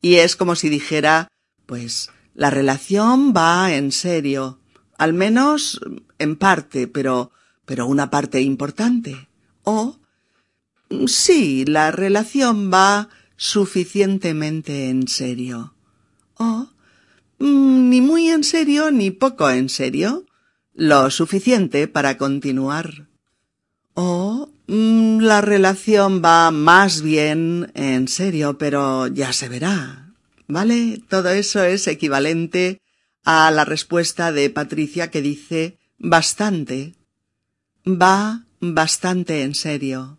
Y 0.01 0.17
es 0.17 0.37
como 0.37 0.57
si 0.57 0.69
dijera, 0.69 1.29
pues, 1.67 2.11
la 2.35 2.51
relación 2.51 3.33
va 3.37 3.75
en 3.75 3.93
serio, 3.93 4.59
al 4.97 5.13
menos 5.13 5.81
en 6.19 6.37
parte, 6.37 6.89
pero, 6.89 7.31
pero 7.65 7.87
una 7.87 8.11
parte 8.11 8.41
importante. 8.41 9.29
O, 9.63 9.99
sí, 11.07 11.65
la 11.67 11.91
relación 11.93 12.73
va 12.73 13.11
suficientemente 13.37 14.89
en 14.89 15.07
serio. 15.07 15.75
O, 16.35 16.69
Mm, 16.69 16.78
ni 17.39 18.01
muy 18.01 18.29
en 18.29 18.45
serio 18.45 18.91
ni 18.91 19.11
poco 19.11 19.51
en 19.51 19.69
serio. 19.69 20.27
Lo 20.75 21.11
suficiente 21.11 21.89
para 21.89 22.19
continuar. 22.19 23.09
O 23.95 24.49
mm, 24.69 25.19
la 25.21 25.41
relación 25.41 26.23
va 26.25 26.51
más 26.51 27.03
bien 27.03 27.73
en 27.75 28.07
serio, 28.07 28.59
pero 28.59 29.09
ya 29.09 29.33
se 29.33 29.49
verá. 29.49 30.15
¿Vale? 30.47 31.03
Todo 31.09 31.31
eso 31.31 31.63
es 31.65 31.87
equivalente 31.89 32.81
a 33.25 33.51
la 33.51 33.65
respuesta 33.65 34.33
de 34.33 34.49
Patricia 34.51 35.11
que 35.11 35.21
dice 35.21 35.79
bastante. 35.99 36.95
Va 37.87 38.45
bastante 38.61 39.43
en 39.43 39.55
serio. 39.55 40.19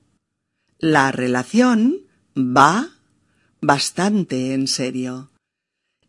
La 0.78 1.12
relación 1.12 2.02
va 2.36 2.90
bastante 3.62 4.54
en 4.54 4.68
serio. 4.68 5.32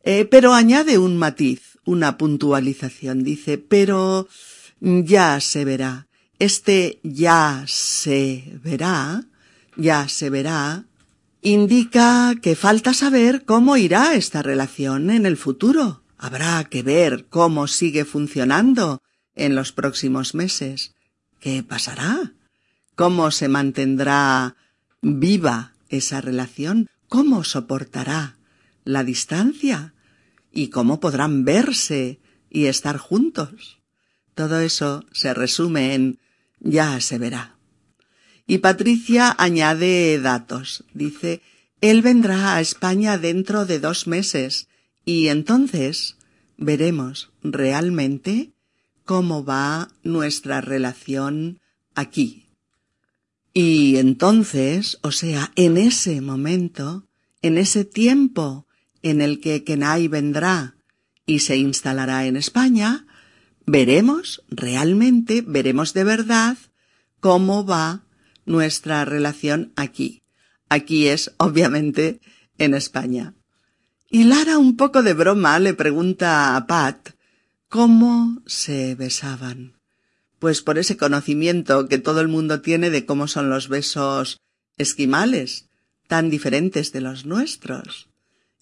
Eh, 0.03 0.25
pero 0.25 0.55
añade 0.55 0.99
un 0.99 1.17
matiz, 1.17 1.79
una 1.85 2.17
puntualización. 2.17 3.23
Dice, 3.23 3.59
pero 3.59 4.29
ya 4.81 5.41
se 5.41 5.65
verá. 5.65 6.09
Este 6.39 7.01
ya 7.03 7.65
se 7.67 8.59
verá, 8.63 9.25
ya 9.77 10.09
se 10.09 10.31
verá, 10.31 10.87
indica 11.43 12.35
que 12.41 12.57
falta 12.57 12.95
saber 12.95 13.45
cómo 13.45 13.77
irá 13.77 14.15
esta 14.15 14.43
relación 14.43 15.11
en 15.11 15.27
el 15.27 15.37
futuro. 15.37 16.03
Habrá 16.17 16.65
que 16.65 16.83
ver 16.83 17.27
cómo 17.29 17.67
sigue 17.67 18.07
funcionando 18.07 19.03
en 19.35 19.55
los 19.55 19.73
próximos 19.73 20.35
meses. 20.35 20.95
¿Qué 21.41 21.63
pasará? 21.63 22.33
¿Cómo 22.95 23.31
se 23.31 23.49
mantendrá 23.49 24.57
viva 25.03 25.73
esa 25.89 26.21
relación? 26.21 26.89
¿Cómo 27.09 27.45
soportará 27.45 28.37
la 28.93 29.05
distancia 29.05 29.95
y 30.53 30.69
cómo 30.69 31.01
podrán 31.01 31.45
verse 31.45 32.21
y 32.49 32.67
estar 32.67 32.99
juntos. 32.99 33.79
Todo 34.35 34.61
eso 34.61 35.05
se 35.13 35.35
resume 35.35 35.95
en 35.95 36.19
ya 36.61 37.01
se 37.01 37.19
verá. 37.19 37.57
Y 38.47 38.59
Patricia 38.59 39.35
añade 39.39 40.19
datos. 40.21 40.85
Dice, 40.93 41.41
él 41.81 42.03
vendrá 42.03 42.57
a 42.57 42.61
España 42.61 43.17
dentro 43.17 43.65
de 43.65 43.79
dos 43.79 44.07
meses 44.07 44.69
y 45.05 45.29
entonces 45.29 46.17
veremos 46.57 47.31
realmente 47.43 48.53
cómo 49.05 49.45
va 49.45 49.91
nuestra 50.03 50.61
relación 50.61 51.61
aquí. 51.95 52.47
Y 53.53 53.97
entonces, 53.97 54.99
o 55.03 55.11
sea, 55.11 55.53
en 55.57 55.77
ese 55.77 56.21
momento, 56.21 57.09
en 57.43 57.59
ese 57.59 57.85
tiempo 57.85 58.67
en 59.03 59.21
el 59.21 59.41
que 59.41 59.65
Kenai 59.65 60.09
vendrá 60.09 60.77
y 61.27 61.41
se 61.41 61.57
instalará 61.57 62.27
en 62.27 62.37
España, 62.37 63.07
veremos 63.67 64.43
realmente, 64.51 65.43
veremos 65.47 65.95
de 65.95 66.05
verdad 66.05 66.59
cómo 67.21 67.65
va 67.65 68.03
nuestra 68.45 69.05
relación 69.05 69.73
aquí. 69.77 70.23
Aquí 70.69 71.09
es, 71.09 71.33
obviamente, 71.37 72.21
en 72.59 72.75
España. 72.75 73.35
Y 74.09 74.25
Lara, 74.25 74.59
un 74.59 74.77
poco 74.77 75.03
de 75.03 75.15
broma, 75.15 75.59
le 75.59 75.75
pregunta 75.75 76.57
a 76.57 76.67
Pat 76.67 77.11
cómo 77.69 78.43
se 78.47 78.97
besaban. 78.97 79.75
Pues 80.41 80.63
por 80.63 80.79
ese 80.79 80.97
conocimiento 80.97 81.87
que 81.89 81.99
todo 81.99 82.21
el 82.21 82.29
mundo 82.29 82.61
tiene 82.61 82.91
de 82.91 83.07
cómo 83.07 83.29
son 83.29 83.51
los 83.51 83.69
besos 83.69 84.41
esquimales, 84.79 85.69
tan 86.09 86.29
diferentes 86.29 86.93
de 86.93 87.03
los 87.03 87.25
nuestros. 87.25 88.10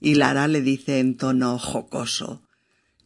Y 0.00 0.14
Lara 0.14 0.48
le 0.48 0.62
dice 0.62 1.00
en 1.00 1.16
tono 1.16 1.58
jocoso 1.58 2.42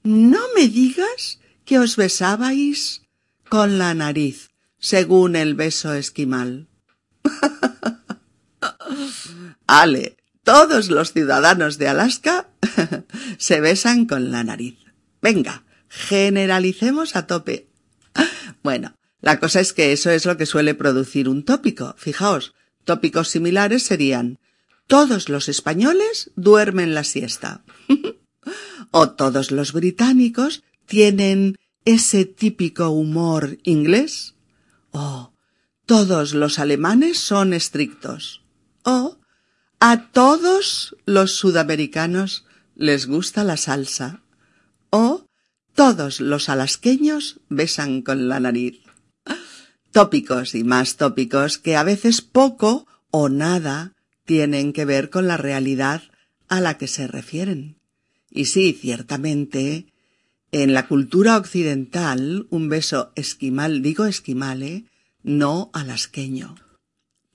No 0.03 0.41
me 0.55 0.69
digas 0.69 1.41
que 1.65 1.79
os 1.79 1.97
besabais 1.97 3.03
con 3.49 3.79
la 3.79 3.95
nariz, 3.95 4.51
según 4.79 5.37
el 5.37 5.55
beso 5.55 5.95
esquimal. 5.95 6.69
Ale, 9.67 10.17
todos 10.43 10.91
los 10.91 11.13
ciudadanos 11.13 11.79
de 11.79 11.89
Alaska 11.89 12.49
se 13.39 13.61
besan 13.61 14.07
con 14.07 14.31
la 14.31 14.45
nariz. 14.45 14.79
Venga, 15.21 15.65
generalicemos 15.89 17.17
a 17.17 17.27
tope. 17.27 17.69
Bueno, 18.63 18.95
la 19.21 19.39
cosa 19.39 19.61
es 19.61 19.73
que 19.73 19.93
eso 19.93 20.11
es 20.11 20.27
lo 20.27 20.37
que 20.37 20.47
suele 20.47 20.75
producir 20.75 21.29
un 21.29 21.45
tópico. 21.45 21.95
Fijaos, 21.97 22.55
tópicos 22.85 23.29
similares 23.29 23.85
serían 23.85 24.39
todos 24.87 25.29
los 25.29 25.49
españoles 25.49 26.31
duermen 26.37 26.95
la 26.95 27.05
siesta. 27.05 27.65
o 28.91 29.11
todos 29.11 29.51
los 29.51 29.73
británicos 29.73 30.63
tienen 30.87 31.59
ese 31.85 32.25
típico 32.25 32.91
humor 32.91 33.59
inglés? 33.65 34.35
¿O 34.91 35.33
todos 35.87 36.35
los 36.35 36.59
alemanes 36.59 37.19
son 37.19 37.53
estrictos? 37.53 38.43
¿O 38.85 39.19
a 39.81 40.11
todos 40.11 40.97
los 41.07 41.37
sudamericanos 41.37 42.45
les 42.77 43.07
gusta 43.07 43.45
la 43.45 43.57
salsa? 43.57 44.23
¿O 44.91 45.27
todos 45.75 46.21
los 46.21 46.49
alasqueños 46.49 47.41
besan 47.49 48.03
con 48.03 48.29
la 48.29 48.41
nariz? 48.41 48.81
Tópicos 49.91 50.55
y 50.55 50.65
más 50.65 50.97
tópicos 50.97 51.59
que 51.59 51.77
a 51.77 51.83
veces 51.83 52.23
poco 52.23 52.87
o 53.11 53.29
nada 53.29 53.95
tienen 54.25 54.73
que 54.73 54.85
ver 54.85 55.11
con 55.11 55.27
la 55.29 55.37
realidad 55.37 56.03
a 56.49 56.61
la 56.61 56.79
que 56.79 56.89
se 56.89 57.07
refieren. 57.07 57.77
Y 58.31 58.47
sí, 58.47 58.77
ciertamente, 58.79 59.87
en 60.53 60.75
la 60.75 60.87
cultura 60.87 61.37
occidental, 61.37 62.47
un 62.51 62.69
beso 62.69 63.13
esquimal, 63.15 63.83
digo 63.83 64.05
esquimale, 64.07 64.85
no 65.23 65.71
alasqueño. 65.73 66.57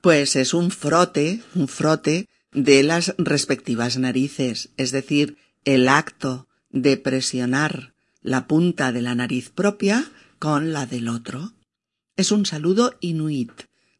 Pues 0.01 0.35
es 0.35 0.53
un 0.53 0.71
frote, 0.71 1.41
un 1.55 1.67
frote 1.67 2.27
de 2.51 2.83
las 2.83 3.15
respectivas 3.17 3.97
narices, 3.97 4.69
es 4.77 4.91
decir, 4.91 5.37
el 5.65 5.87
acto 5.87 6.47
de 6.69 6.97
presionar 6.97 7.93
la 8.21 8.47
punta 8.47 8.91
de 8.91 9.01
la 9.01 9.15
nariz 9.15 9.49
propia 9.49 10.11
con 10.39 10.73
la 10.73 10.85
del 10.85 11.07
otro. 11.07 11.53
Es 12.15 12.31
un 12.31 12.45
saludo 12.45 12.95
inuit, 12.99 13.51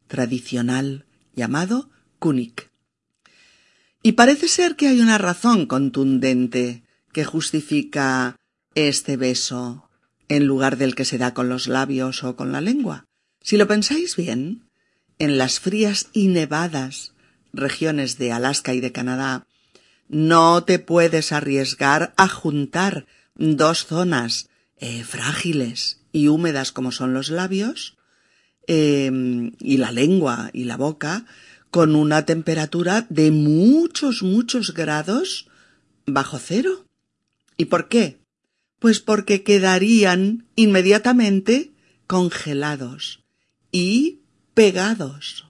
tradicional, 0.06 1.06
llamado 1.34 1.90
kunik. 2.18 2.70
Y 4.02 4.12
parece 4.12 4.48
ser 4.48 4.76
que 4.76 4.88
hay 4.88 5.00
una 5.00 5.18
razón 5.18 5.66
contundente 5.66 6.84
que 7.12 7.24
justifica 7.24 8.36
este 8.74 9.16
beso 9.16 9.88
en 10.28 10.46
lugar 10.46 10.76
del 10.76 10.94
que 10.94 11.04
se 11.04 11.18
da 11.18 11.34
con 11.34 11.48
los 11.48 11.66
labios 11.68 12.22
o 12.22 12.36
con 12.36 12.52
la 12.52 12.60
lengua. 12.60 13.06
Si 13.42 13.56
lo 13.56 13.66
pensáis 13.66 14.14
bien, 14.16 14.68
en 15.18 15.38
las 15.38 15.58
frías 15.58 16.08
y 16.12 16.28
nevadas 16.28 17.12
regiones 17.52 18.18
de 18.18 18.32
Alaska 18.32 18.74
y 18.74 18.80
de 18.80 18.92
Canadá, 18.92 19.46
no 20.08 20.64
te 20.64 20.78
puedes 20.78 21.32
arriesgar 21.32 22.14
a 22.16 22.28
juntar 22.28 23.06
dos 23.34 23.86
zonas 23.86 24.48
eh, 24.78 25.02
frágiles 25.02 26.00
y 26.12 26.28
húmedas 26.28 26.72
como 26.72 26.92
son 26.92 27.14
los 27.14 27.30
labios 27.30 27.96
em, 28.66 29.52
y 29.60 29.78
la 29.78 29.92
lengua 29.92 30.50
y 30.52 30.64
la 30.64 30.76
boca 30.76 31.26
con 31.70 31.94
una 31.94 32.24
temperatura 32.24 33.06
de 33.08 33.30
muchos, 33.30 34.22
muchos 34.22 34.74
grados 34.74 35.48
bajo 36.06 36.38
cero. 36.38 36.84
¿Y 37.56 37.66
por 37.66 37.88
qué? 37.88 38.18
Pues 38.78 39.00
porque 39.00 39.42
quedarían 39.42 40.46
inmediatamente 40.54 41.72
congelados 42.06 43.24
y 43.72 44.20
pegados, 44.54 45.46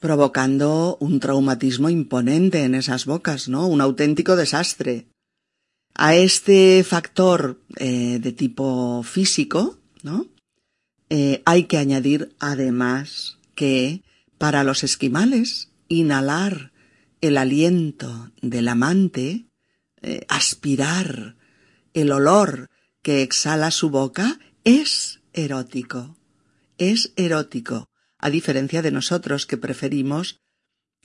provocando 0.00 0.96
un 1.00 1.20
traumatismo 1.20 1.90
imponente 1.90 2.62
en 2.62 2.74
esas 2.74 3.04
bocas, 3.04 3.48
¿no? 3.48 3.66
Un 3.66 3.80
auténtico 3.80 4.36
desastre. 4.36 5.06
A 5.96 6.16
este 6.16 6.82
factor 6.82 7.60
eh, 7.76 8.18
de 8.20 8.32
tipo 8.32 9.02
físico, 9.02 9.78
¿no? 10.02 10.26
Eh, 11.10 11.42
hay 11.44 11.64
que 11.64 11.78
añadir 11.78 12.34
además 12.40 13.38
que 13.54 14.02
para 14.44 14.62
los 14.62 14.84
esquimales 14.84 15.70
inhalar 15.88 16.70
el 17.22 17.38
aliento 17.38 18.30
del 18.42 18.68
amante, 18.68 19.46
eh, 20.02 20.26
aspirar 20.28 21.36
el 21.94 22.12
olor 22.12 22.68
que 23.00 23.22
exhala 23.22 23.70
su 23.70 23.88
boca 23.88 24.38
es 24.62 25.22
erótico. 25.32 26.18
Es 26.76 27.14
erótico, 27.16 27.88
a 28.18 28.28
diferencia 28.28 28.82
de 28.82 28.90
nosotros 28.90 29.46
que 29.46 29.56
preferimos 29.56 30.42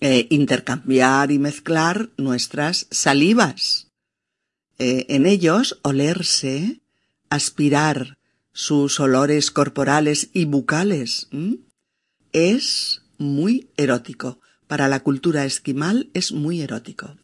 eh, 0.02 0.28
intercambiar 0.30 1.32
y 1.32 1.40
mezclar 1.40 2.10
nuestras 2.18 2.88
salivas. 2.92 3.88
Eh, 4.80 5.06
en 5.08 5.26
ellos, 5.26 5.80
olerse, 5.84 6.82
aspirar 7.30 8.18
sus 8.52 9.00
olores 9.00 9.50
corporales 9.50 10.30
y 10.34 10.44
bucales, 10.44 11.30
es 12.34 12.99
muy 13.20 13.70
erótico. 13.78 14.40
Para 14.68 14.88
la 14.88 15.02
cultura 15.02 15.46
esquimal 15.46 16.10
es 16.14 16.32
muy 16.32 16.62
erótico. 16.62 17.16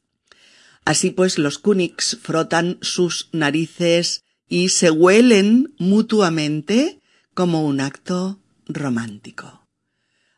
Así 0.85 1.09
pues, 1.09 1.39
los 1.39 1.57
kuniks 1.57 2.19
frotan 2.21 2.77
sus 2.81 3.29
narices 3.31 4.23
y 4.47 4.69
se 4.69 4.91
huelen 4.91 5.73
mutuamente 5.79 6.99
como 7.33 7.65
un 7.65 7.81
acto 7.81 8.39
romántico. 8.67 9.67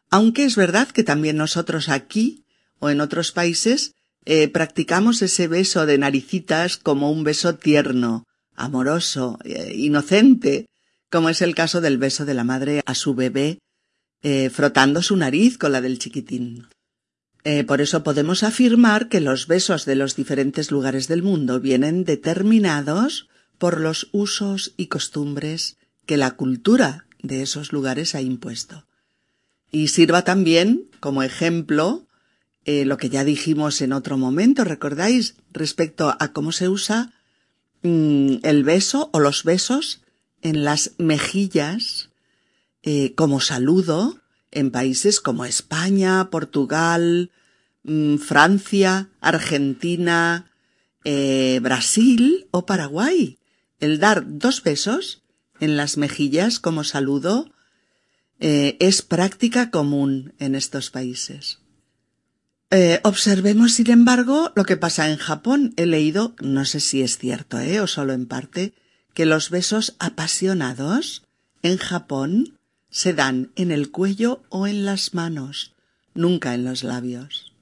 Aunque 0.09 0.45
es 0.45 0.55
verdad 0.55 0.87
que 0.87 1.03
también 1.03 1.35
nosotros 1.35 1.89
aquí 1.89 2.45
o 2.79 2.89
en 2.89 3.01
otros 3.01 3.31
países 3.31 3.93
eh, 4.25 4.47
practicamos 4.47 5.21
ese 5.21 5.47
beso 5.47 5.85
de 5.85 5.97
naricitas 5.97 6.77
como 6.77 7.11
un 7.11 7.23
beso 7.23 7.55
tierno, 7.55 8.25
amoroso, 8.55 9.39
eh, 9.43 9.73
inocente, 9.75 10.67
como 11.09 11.29
es 11.29 11.41
el 11.41 11.55
caso 11.55 11.81
del 11.81 11.97
beso 11.97 12.25
de 12.25 12.33
la 12.33 12.43
madre 12.43 12.81
a 12.85 12.95
su 12.95 13.15
bebé, 13.15 13.59
eh, 14.29 14.49
frotando 14.49 15.01
su 15.01 15.15
nariz 15.15 15.57
con 15.57 15.71
la 15.71 15.79
del 15.79 15.99
chiquitín. 15.99 16.67
Eh, 17.45 17.63
por 17.63 17.79
eso 17.79 18.03
podemos 18.03 18.43
afirmar 18.43 19.07
que 19.07 19.21
los 19.21 19.47
besos 19.47 19.85
de 19.85 19.95
los 19.95 20.17
diferentes 20.17 20.69
lugares 20.69 21.07
del 21.07 21.23
mundo 21.23 21.61
vienen 21.61 22.03
determinados 22.03 23.29
por 23.57 23.79
los 23.79 24.09
usos 24.11 24.73
y 24.75 24.87
costumbres 24.87 25.77
que 26.05 26.17
la 26.17 26.31
cultura 26.31 27.05
de 27.23 27.41
esos 27.41 27.71
lugares 27.71 28.15
ha 28.15 28.21
impuesto. 28.21 28.85
Y 29.71 29.87
sirva 29.87 30.25
también 30.25 30.89
como 30.99 31.23
ejemplo 31.23 32.05
eh, 32.65 32.83
lo 32.83 32.97
que 32.97 33.07
ya 33.07 33.23
dijimos 33.23 33.79
en 33.81 33.93
otro 33.93 34.17
momento, 34.17 34.65
¿recordáis? 34.65 35.35
Respecto 35.53 36.13
a 36.19 36.33
cómo 36.33 36.51
se 36.51 36.67
usa 36.67 37.13
mm, 37.81 38.39
el 38.43 38.65
beso 38.65 39.09
o 39.13 39.21
los 39.21 39.45
besos 39.45 40.01
en 40.41 40.65
las 40.65 40.91
mejillas 40.97 42.09
como 43.15 43.41
saludo 43.41 44.21
en 44.51 44.71
países 44.71 45.19
como 45.19 45.45
España, 45.45 46.29
Portugal, 46.29 47.31
mm, 47.83 48.17
Francia, 48.17 49.09
Argentina, 49.21 50.51
eh, 51.03 51.59
Brasil 51.61 52.47
o 52.51 52.65
Paraguay. 52.65 53.39
El 53.79 53.99
dar 53.99 54.23
dos 54.25 54.63
besos 54.63 55.23
en 55.59 55.77
las 55.77 55.97
mejillas 55.97 56.59
como 56.59 56.83
saludo 56.83 57.51
eh, 58.39 58.77
es 58.79 59.01
práctica 59.01 59.71
común 59.71 60.33
en 60.39 60.55
estos 60.55 60.89
países. 60.89 61.59
Eh, 62.69 62.99
observemos, 63.03 63.73
sin 63.73 63.89
embargo, 63.89 64.51
lo 64.55 64.65
que 64.65 64.77
pasa 64.77 65.09
en 65.09 65.17
Japón. 65.17 65.73
He 65.77 65.85
leído, 65.85 66.35
no 66.41 66.65
sé 66.65 66.79
si 66.79 67.01
es 67.01 67.17
cierto, 67.17 67.57
o 67.81 67.87
solo 67.87 68.13
en 68.13 68.25
parte, 68.25 68.73
que 69.13 69.25
los 69.25 69.49
besos 69.49 69.95
apasionados 69.99 71.23
en 71.63 71.77
Japón 71.77 72.56
se 72.89 73.13
dan 73.13 73.51
en 73.55 73.71
el 73.71 73.91
cuello 73.91 74.43
o 74.49 74.67
en 74.67 74.85
las 74.85 75.13
manos, 75.13 75.75
nunca 76.13 76.53
en 76.53 76.63
los 76.65 76.83
labios. 76.83 77.53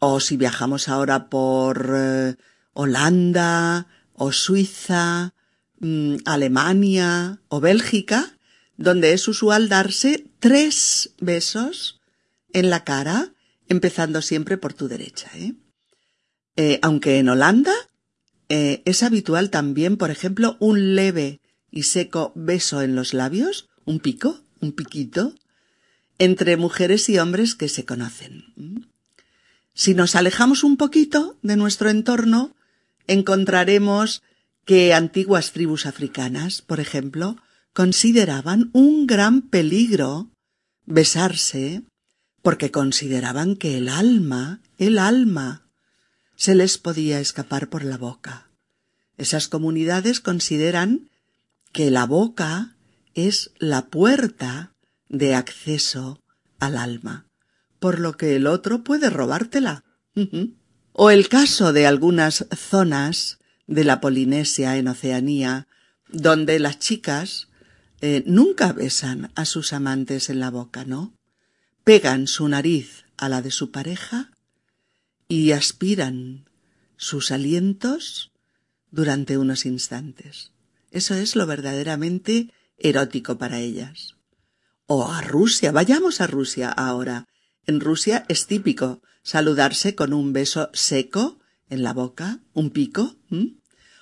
O 0.00 0.20
si 0.20 0.36
viajamos 0.36 0.88
ahora 0.88 1.28
por 1.28 1.92
eh, 1.94 2.36
Holanda 2.72 3.86
o 4.14 4.32
Suiza, 4.32 5.34
mm, 5.80 6.16
Alemania 6.24 7.40
o 7.48 7.60
Bélgica, 7.60 8.36
donde 8.76 9.12
es 9.12 9.28
usual 9.28 9.68
darse 9.68 10.26
tres 10.40 11.14
besos 11.20 12.00
en 12.52 12.70
la 12.70 12.84
cara, 12.84 13.32
empezando 13.68 14.22
siempre 14.22 14.56
por 14.56 14.74
tu 14.74 14.88
derecha. 14.88 15.30
¿eh? 15.34 15.54
Eh, 16.56 16.78
aunque 16.82 17.18
en 17.18 17.28
Holanda 17.28 17.72
es 18.48 19.02
habitual 19.02 19.48
también, 19.48 19.96
por 19.96 20.10
ejemplo, 20.10 20.58
un 20.60 20.94
leve 20.94 21.40
y 21.70 21.84
seco 21.84 22.32
beso 22.34 22.82
en 22.82 22.94
los 22.94 23.14
labios, 23.14 23.70
un 23.84 24.00
pico, 24.00 24.40
un 24.60 24.72
piquito, 24.72 25.34
entre 26.18 26.56
mujeres 26.56 27.08
y 27.08 27.18
hombres 27.18 27.54
que 27.54 27.68
se 27.68 27.84
conocen. 27.84 28.88
Si 29.74 29.94
nos 29.94 30.14
alejamos 30.14 30.64
un 30.64 30.76
poquito 30.76 31.38
de 31.42 31.56
nuestro 31.56 31.90
entorno, 31.90 32.54
encontraremos 33.06 34.22
que 34.64 34.94
antiguas 34.94 35.52
tribus 35.52 35.86
africanas, 35.86 36.62
por 36.62 36.78
ejemplo, 36.78 37.36
consideraban 37.72 38.70
un 38.72 39.06
gran 39.06 39.42
peligro 39.42 40.30
besarse 40.84 41.82
porque 42.42 42.70
consideraban 42.70 43.56
que 43.56 43.78
el 43.78 43.88
alma, 43.88 44.60
el 44.78 44.98
alma, 44.98 45.68
se 46.36 46.54
les 46.54 46.76
podía 46.76 47.20
escapar 47.20 47.68
por 47.68 47.84
la 47.84 47.96
boca. 47.96 48.50
Esas 49.16 49.48
comunidades 49.48 50.20
consideran 50.20 51.08
que 51.72 51.90
la 51.90 52.04
boca 52.04 52.76
es 53.14 53.52
la 53.58 53.88
puerta 53.88 54.74
de 55.08 55.34
acceso 55.34 56.22
al 56.58 56.76
alma, 56.76 57.26
por 57.78 57.98
lo 57.98 58.16
que 58.16 58.36
el 58.36 58.46
otro 58.46 58.84
puede 58.84 59.10
robártela. 59.10 59.84
O 60.92 61.10
el 61.10 61.28
caso 61.28 61.72
de 61.72 61.86
algunas 61.86 62.46
zonas 62.54 63.38
de 63.66 63.84
la 63.84 64.00
Polinesia 64.00 64.76
en 64.76 64.88
Oceanía, 64.88 65.66
donde 66.08 66.58
las 66.58 66.78
chicas 66.78 67.48
eh, 68.00 68.22
nunca 68.26 68.72
besan 68.72 69.30
a 69.34 69.44
sus 69.44 69.72
amantes 69.72 70.28
en 70.28 70.40
la 70.40 70.50
boca, 70.50 70.84
¿no? 70.84 71.14
Pegan 71.84 72.26
su 72.26 72.48
nariz 72.48 73.04
a 73.16 73.28
la 73.28 73.42
de 73.42 73.50
su 73.50 73.70
pareja 73.70 74.30
y 75.28 75.52
aspiran 75.52 76.48
sus 76.96 77.30
alientos 77.30 78.32
durante 78.90 79.38
unos 79.38 79.66
instantes. 79.66 80.52
Eso 80.90 81.14
es 81.14 81.36
lo 81.36 81.46
verdaderamente 81.46 82.52
erótico 82.82 83.38
para 83.38 83.58
ellas. 83.58 84.16
O 84.86 85.10
a 85.10 85.22
Rusia, 85.22 85.72
vayamos 85.72 86.20
a 86.20 86.26
Rusia 86.26 86.70
ahora. 86.70 87.26
En 87.66 87.80
Rusia 87.80 88.24
es 88.28 88.46
típico 88.46 89.02
saludarse 89.22 89.94
con 89.94 90.12
un 90.12 90.32
beso 90.32 90.70
seco 90.72 91.38
en 91.68 91.82
la 91.82 91.92
boca, 91.92 92.40
un 92.52 92.70
pico, 92.70 93.16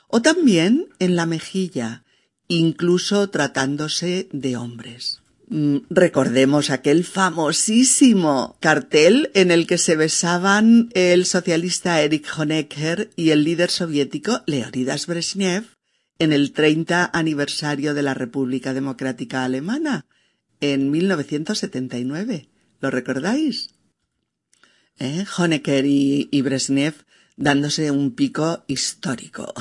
o 0.08 0.22
también 0.22 0.88
en 0.98 1.14
la 1.14 1.26
mejilla, 1.26 2.04
incluso 2.48 3.30
tratándose 3.30 4.28
de 4.32 4.56
hombres. 4.56 5.20
Mm, 5.48 5.78
recordemos 5.90 6.70
aquel 6.70 7.04
famosísimo 7.04 8.56
cartel 8.60 9.30
en 9.34 9.50
el 9.50 9.66
que 9.66 9.78
se 9.78 9.96
besaban 9.96 10.90
el 10.94 11.26
socialista 11.26 12.00
Erich 12.02 12.26
Honecker 12.36 13.10
y 13.16 13.30
el 13.30 13.44
líder 13.44 13.70
soviético 13.70 14.42
Leonidas 14.46 15.06
Brezhnev 15.06 15.64
en 16.20 16.34
el 16.34 16.52
30 16.52 17.10
aniversario 17.12 17.94
de 17.94 18.02
la 18.02 18.12
República 18.12 18.74
Democrática 18.74 19.42
Alemana, 19.42 20.04
en 20.60 20.90
1979. 20.90 22.50
¿Lo 22.80 22.90
recordáis? 22.90 23.70
¿Eh? 24.98 25.24
Honecker 25.38 25.86
y, 25.86 26.28
y 26.30 26.42
Brezhnev 26.42 27.06
dándose 27.36 27.90
un 27.90 28.14
pico 28.14 28.64
histórico. 28.66 29.54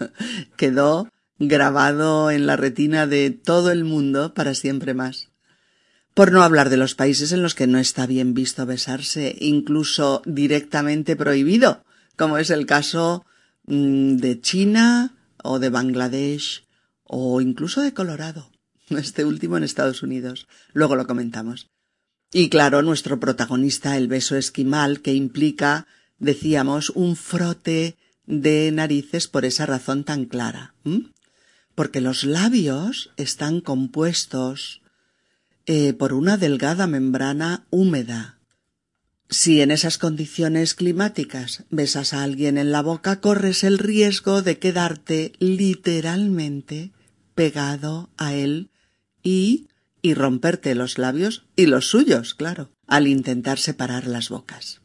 Quedó 0.56 1.10
grabado 1.38 2.30
en 2.30 2.46
la 2.46 2.56
retina 2.56 3.06
de 3.06 3.30
todo 3.30 3.70
el 3.70 3.84
mundo 3.84 4.32
para 4.32 4.54
siempre 4.54 4.94
más. 4.94 5.28
Por 6.14 6.32
no 6.32 6.42
hablar 6.42 6.70
de 6.70 6.78
los 6.78 6.94
países 6.94 7.32
en 7.32 7.42
los 7.42 7.54
que 7.54 7.66
no 7.66 7.78
está 7.78 8.06
bien 8.06 8.32
visto 8.32 8.64
besarse, 8.64 9.36
incluso 9.40 10.22
directamente 10.24 11.16
prohibido, 11.16 11.84
como 12.16 12.38
es 12.38 12.48
el 12.48 12.64
caso 12.64 13.26
mm, 13.66 14.16
de 14.16 14.40
China 14.40 15.17
o 15.48 15.58
de 15.58 15.70
Bangladesh 15.70 16.64
o 17.04 17.40
incluso 17.40 17.80
de 17.80 17.94
Colorado, 17.94 18.50
este 18.90 19.24
último 19.24 19.56
en 19.56 19.64
Estados 19.64 20.02
Unidos. 20.02 20.46
Luego 20.72 20.94
lo 20.96 21.06
comentamos. 21.06 21.68
Y 22.32 22.50
claro, 22.50 22.82
nuestro 22.82 23.18
protagonista, 23.18 23.96
el 23.96 24.08
beso 24.08 24.36
esquimal, 24.36 25.00
que 25.00 25.14
implica 25.14 25.86
decíamos, 26.18 26.90
un 26.90 27.16
frote 27.16 27.96
de 28.26 28.70
narices 28.72 29.28
por 29.28 29.44
esa 29.44 29.66
razón 29.66 30.04
tan 30.04 30.26
clara. 30.26 30.74
Porque 31.74 32.00
los 32.00 32.24
labios 32.24 33.10
están 33.16 33.60
compuestos 33.60 34.82
eh, 35.66 35.92
por 35.92 36.12
una 36.12 36.36
delgada 36.36 36.86
membrana 36.86 37.66
húmeda. 37.70 38.37
Si 39.30 39.60
en 39.60 39.70
esas 39.70 39.98
condiciones 39.98 40.74
climáticas 40.74 41.64
besas 41.70 42.14
a 42.14 42.22
alguien 42.22 42.56
en 42.56 42.72
la 42.72 42.82
boca, 42.82 43.20
corres 43.20 43.62
el 43.62 43.78
riesgo 43.78 44.42
de 44.42 44.58
quedarte 44.58 45.32
literalmente 45.38 46.92
pegado 47.34 48.10
a 48.16 48.34
él 48.34 48.70
y 49.22 49.68
y 50.02 50.14
romperte 50.14 50.74
los 50.74 50.98
labios 50.98 51.44
y 51.56 51.66
los 51.66 51.88
suyos, 51.88 52.34
claro, 52.34 52.70
al 52.86 53.06
intentar 53.06 53.58
separar 53.58 54.06
las 54.06 54.28
bocas. 54.28 54.80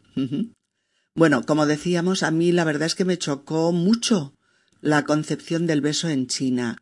Bueno, 1.15 1.43
como 1.45 1.65
decíamos, 1.65 2.23
a 2.23 2.31
mí 2.31 2.51
la 2.51 2.63
verdad 2.63 2.87
es 2.87 2.95
que 2.95 3.05
me 3.05 3.17
chocó 3.17 3.71
mucho 3.71 4.33
la 4.81 5.03
concepción 5.05 5.67
del 5.67 5.81
beso 5.81 6.09
en 6.09 6.27
China. 6.27 6.77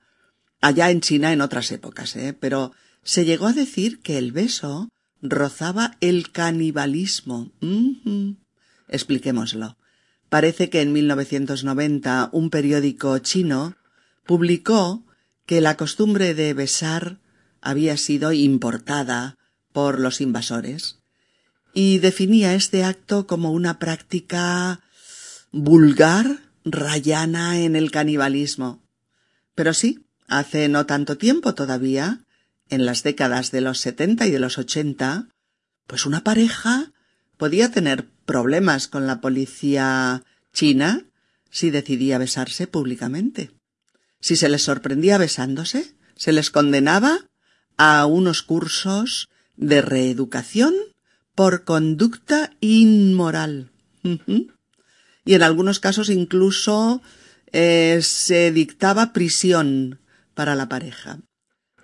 Allá 0.61 0.89
en 0.91 1.01
China 1.01 1.33
en 1.33 1.41
otras 1.41 1.71
épocas, 1.71 2.15
¿eh? 2.15 2.35
Pero 2.39 2.71
se 3.03 3.25
llegó 3.25 3.47
a 3.47 3.53
decir 3.53 3.99
que 3.99 4.17
el 4.17 4.31
beso 4.31 4.89
rozaba 5.21 5.97
el 6.01 6.31
canibalismo. 6.31 7.51
Expliquémoslo. 8.87 9.77
Parece 10.29 10.69
que 10.69 10.81
en 10.81 10.93
1990 10.93 12.29
un 12.31 12.49
periódico 12.49 13.17
chino 13.19 13.75
publicó 14.25 15.05
que 15.45 15.61
la 15.61 15.75
costumbre 15.75 16.33
de 16.33 16.53
besar 16.53 17.19
había 17.61 17.97
sido 17.97 18.31
importada 18.31 19.37
por 19.73 19.99
los 19.99 20.21
invasores 20.21 21.01
y 21.73 21.99
definía 21.99 22.53
este 22.53 22.83
acto 22.83 23.27
como 23.27 23.51
una 23.51 23.79
práctica 23.79 24.81
vulgar, 25.51 26.39
rayana 26.63 27.59
en 27.59 27.75
el 27.75 27.91
canibalismo. 27.91 28.81
Pero 29.55 29.73
sí, 29.73 30.05
hace 30.27 30.67
no 30.69 30.85
tanto 30.85 31.17
tiempo 31.17 31.55
todavía, 31.55 32.25
en 32.71 32.85
las 32.85 33.03
décadas 33.03 33.51
de 33.51 33.61
los 33.61 33.79
setenta 33.79 34.25
y 34.25 34.31
de 34.31 34.39
los 34.39 34.57
ochenta, 34.57 35.27
pues 35.85 36.07
una 36.07 36.23
pareja 36.23 36.91
podía 37.37 37.69
tener 37.69 38.09
problemas 38.25 38.87
con 38.87 39.05
la 39.05 39.21
policía 39.21 40.23
china 40.53 41.05
si 41.51 41.69
decidía 41.69 42.17
besarse 42.17 42.65
públicamente. 42.65 43.51
Si 44.19 44.35
se 44.35 44.49
les 44.49 44.63
sorprendía 44.63 45.17
besándose, 45.17 45.93
se 46.15 46.31
les 46.31 46.49
condenaba 46.49 47.27
a 47.77 48.05
unos 48.05 48.41
cursos 48.41 49.29
de 49.57 49.81
reeducación 49.81 50.73
por 51.35 51.65
conducta 51.65 52.51
inmoral. 52.61 53.71
Y 54.03 55.33
en 55.33 55.43
algunos 55.43 55.79
casos 55.79 56.09
incluso 56.09 57.01
eh, 57.51 57.99
se 58.01 58.51
dictaba 58.51 59.13
prisión 59.13 59.99
para 60.33 60.55
la 60.55 60.69
pareja. 60.69 61.19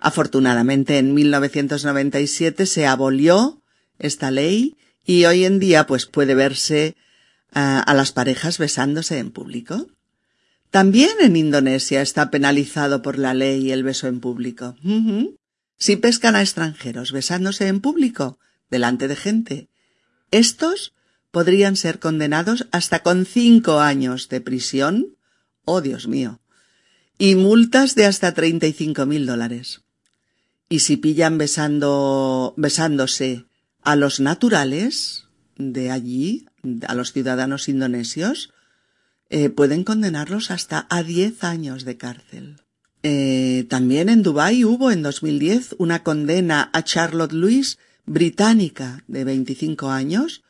Afortunadamente 0.00 0.98
en 0.98 1.14
1997 1.14 2.66
se 2.66 2.86
abolió 2.86 3.62
esta 3.98 4.30
ley 4.30 4.76
y 5.04 5.24
hoy 5.24 5.44
en 5.44 5.58
día 5.58 5.86
pues 5.86 6.06
puede 6.06 6.34
verse 6.34 6.96
a 7.52 7.94
las 7.94 8.12
parejas 8.12 8.58
besándose 8.58 9.18
en 9.18 9.30
público. 9.30 9.86
También 10.70 11.10
en 11.20 11.36
Indonesia 11.36 12.02
está 12.02 12.30
penalizado 12.30 13.00
por 13.00 13.18
la 13.18 13.32
ley 13.32 13.72
el 13.72 13.82
beso 13.82 14.06
en 14.06 14.20
público. 14.20 14.76
Si 15.78 15.96
pescan 15.96 16.36
a 16.36 16.42
extranjeros 16.42 17.12
besándose 17.12 17.68
en 17.68 17.80
público, 17.80 18.38
delante 18.70 19.08
de 19.08 19.16
gente. 19.16 19.68
Estos 20.30 20.92
podrían 21.30 21.76
ser 21.76 21.98
condenados 21.98 22.68
hasta 22.70 23.02
con 23.02 23.24
cinco 23.24 23.80
años 23.80 24.28
de 24.28 24.40
prisión, 24.40 25.16
oh 25.64 25.80
Dios 25.80 26.06
mío, 26.06 26.40
y 27.16 27.34
multas 27.34 27.94
de 27.94 28.06
hasta 28.06 28.34
treinta 28.34 28.66
y 28.66 28.72
cinco 28.72 29.06
mil 29.06 29.26
dólares. 29.26 29.82
Y 30.68 30.80
si 30.80 30.96
pillan 30.96 31.38
besando, 31.38 32.54
besándose 32.56 33.46
a 33.82 33.96
los 33.96 34.20
naturales 34.20 35.24
de 35.56 35.90
allí, 35.90 36.46
a 36.86 36.94
los 36.94 37.12
ciudadanos 37.12 37.68
indonesios, 37.68 38.52
eh, 39.30 39.50
pueden 39.50 39.84
condenarlos 39.84 40.50
hasta 40.50 40.86
a 40.90 41.02
diez 41.02 41.44
años 41.44 41.84
de 41.84 41.96
cárcel. 41.96 42.56
Eh, 43.02 43.66
también 43.68 44.08
en 44.08 44.22
Dubái 44.22 44.64
hubo 44.64 44.90
en 44.90 45.02
2010 45.02 45.76
una 45.78 46.02
condena 46.02 46.68
a 46.72 46.82
Charlotte 46.82 47.32
Lewis 47.32 47.78
británica 48.06 49.04
de 49.06 49.24
25 49.24 49.90
años 49.90 50.42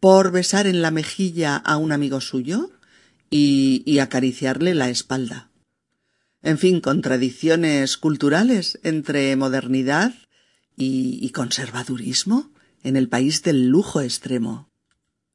por 0.00 0.32
besar 0.32 0.66
en 0.66 0.82
la 0.82 0.90
mejilla 0.90 1.56
a 1.56 1.76
un 1.76 1.92
amigo 1.92 2.20
suyo 2.20 2.70
y, 3.30 3.98
acariciarle 3.98 4.74
la 4.74 4.90
espalda. 4.90 5.51
En 6.42 6.58
fin, 6.58 6.80
contradicciones 6.80 7.96
culturales 7.96 8.80
entre 8.82 9.34
modernidad 9.36 10.14
y, 10.76 11.30
conservadurismo 11.30 12.50
en 12.82 12.96
el 12.96 13.08
país 13.08 13.42
del 13.42 13.68
lujo 13.68 14.00
extremo. 14.00 14.68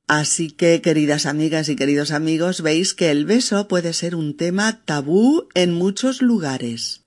Así 0.08 0.52
que, 0.52 0.82
queridas 0.82 1.26
amigas 1.26 1.70
y 1.70 1.76
queridos 1.76 2.12
amigos, 2.12 2.62
veis 2.62 2.94
que 2.94 3.12
el 3.12 3.26
beso 3.26 3.68
puede 3.68 3.94
ser 3.94 4.16
un 4.16 4.36
tema 4.36 4.84
tabú 4.84 5.48
en 5.54 5.74
muchos 5.74 6.22
lugares 6.22 7.06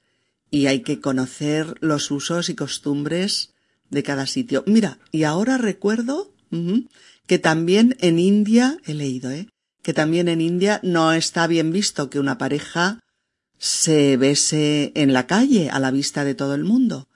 y 0.50 0.66
hay 0.66 0.80
que 0.80 1.00
conocer 1.00 1.74
los 1.80 2.10
usos 2.10 2.48
y 2.48 2.54
costumbres 2.54 3.52
de 3.90 4.02
cada 4.02 4.26
sitio. 4.26 4.64
Mira, 4.66 4.98
y 5.12 5.24
ahora 5.24 5.58
recuerdo 5.58 6.32
que 7.26 7.38
también 7.38 7.96
en 8.00 8.18
India, 8.18 8.78
he 8.86 8.94
leído, 8.94 9.30
¿eh? 9.30 9.48
que 9.82 9.94
también 9.94 10.28
en 10.28 10.40
India 10.40 10.80
no 10.82 11.12
está 11.12 11.46
bien 11.46 11.72
visto 11.72 12.10
que 12.10 12.18
una 12.18 12.38
pareja 12.38 13.00
se 13.60 14.16
bese 14.16 14.90
en 14.94 15.12
la 15.12 15.26
calle 15.26 15.68
a 15.68 15.78
la 15.78 15.90
vista 15.90 16.24
de 16.24 16.34
todo 16.34 16.54
el 16.54 16.64
mundo. 16.64 17.08